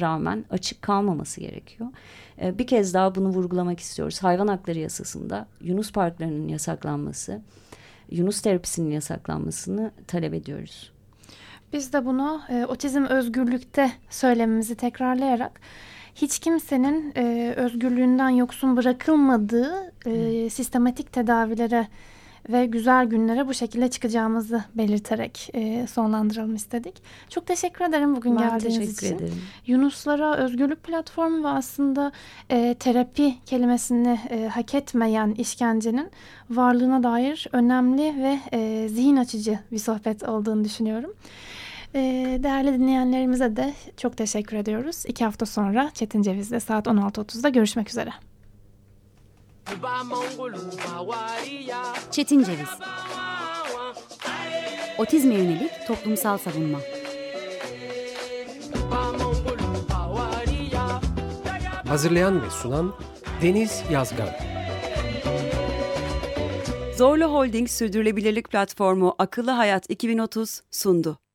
rağmen 0.00 0.44
açık 0.50 0.82
kalmaması 0.82 1.40
gerekiyor. 1.40 1.88
E, 2.42 2.58
bir 2.58 2.66
kez 2.66 2.94
daha 2.94 3.14
bunu 3.14 3.28
vurgulamak 3.28 3.80
istiyoruz. 3.80 4.22
Hayvan 4.22 4.48
hakları 4.48 4.78
yasasında 4.78 5.46
Yunus 5.60 5.92
parklarının 5.92 6.48
yasaklanması, 6.48 7.40
Yunus 8.10 8.40
terapisinin 8.40 8.90
yasaklanmasını 8.90 9.90
talep 10.06 10.34
ediyoruz. 10.34 10.92
Biz 11.72 11.92
de 11.92 12.04
bunu 12.04 12.40
e, 12.48 12.66
otizm 12.66 13.04
özgürlükte 13.04 13.92
söylememizi 14.10 14.74
tekrarlayarak 14.74 15.60
hiç 16.14 16.38
kimsenin 16.38 17.12
e, 17.16 17.54
özgürlüğünden 17.56 18.28
yoksun 18.28 18.76
bırakılmadığı 18.76 19.92
e, 20.06 20.50
sistematik 20.50 21.12
tedavilere 21.12 21.88
ve 22.48 22.66
güzel 22.66 23.06
günlere 23.06 23.48
bu 23.48 23.54
şekilde 23.54 23.90
çıkacağımızı 23.90 24.64
belirterek 24.74 25.50
e, 25.54 25.86
sonlandıralım 25.86 26.54
istedik. 26.54 27.02
Çok 27.28 27.46
teşekkür 27.46 27.84
ederim 27.84 28.16
bugün 28.16 28.36
ben 28.36 28.48
geldiğiniz 28.48 28.98
için. 28.98 29.16
Ederim. 29.16 29.42
Yunuslara 29.66 30.36
Özgürlük 30.36 30.82
Platformu 30.82 31.44
ve 31.44 31.48
aslında 31.48 32.12
e, 32.50 32.74
terapi 32.74 33.34
kelimesini 33.46 34.20
e, 34.30 34.48
hak 34.48 34.74
etmeyen 34.74 35.30
işkencenin 35.30 36.10
varlığına 36.50 37.02
dair 37.02 37.48
önemli 37.52 38.14
ve 38.22 38.38
e, 38.52 38.88
zihin 38.88 39.16
açıcı 39.16 39.58
bir 39.72 39.78
sohbet 39.78 40.22
olduğunu 40.22 40.64
düşünüyorum. 40.64 41.12
Ee, 41.94 42.40
değerli 42.42 42.72
dinleyenlerimize 42.72 43.56
de 43.56 43.74
çok 43.96 44.16
teşekkür 44.16 44.56
ediyoruz. 44.56 45.04
İki 45.06 45.24
hafta 45.24 45.46
sonra 45.46 45.90
Çetin 45.94 46.22
Ceviz'de 46.22 46.60
saat 46.60 46.86
16.30'da 46.86 47.48
görüşmek 47.48 47.90
üzere. 47.90 48.10
Çetin 52.10 52.44
Ceviz 52.44 52.68
Otizme 54.98 55.34
yönelik 55.34 55.86
toplumsal 55.86 56.38
savunma 56.38 56.78
Hazırlayan 61.88 62.42
ve 62.42 62.50
sunan 62.50 62.94
Deniz 63.42 63.82
Yazgan 63.90 64.28
Zorlu 66.96 67.24
Holding 67.24 67.68
Sürdürülebilirlik 67.68 68.50
Platformu 68.50 69.14
Akıllı 69.18 69.50
Hayat 69.50 69.90
2030 69.90 70.62
sundu. 70.70 71.20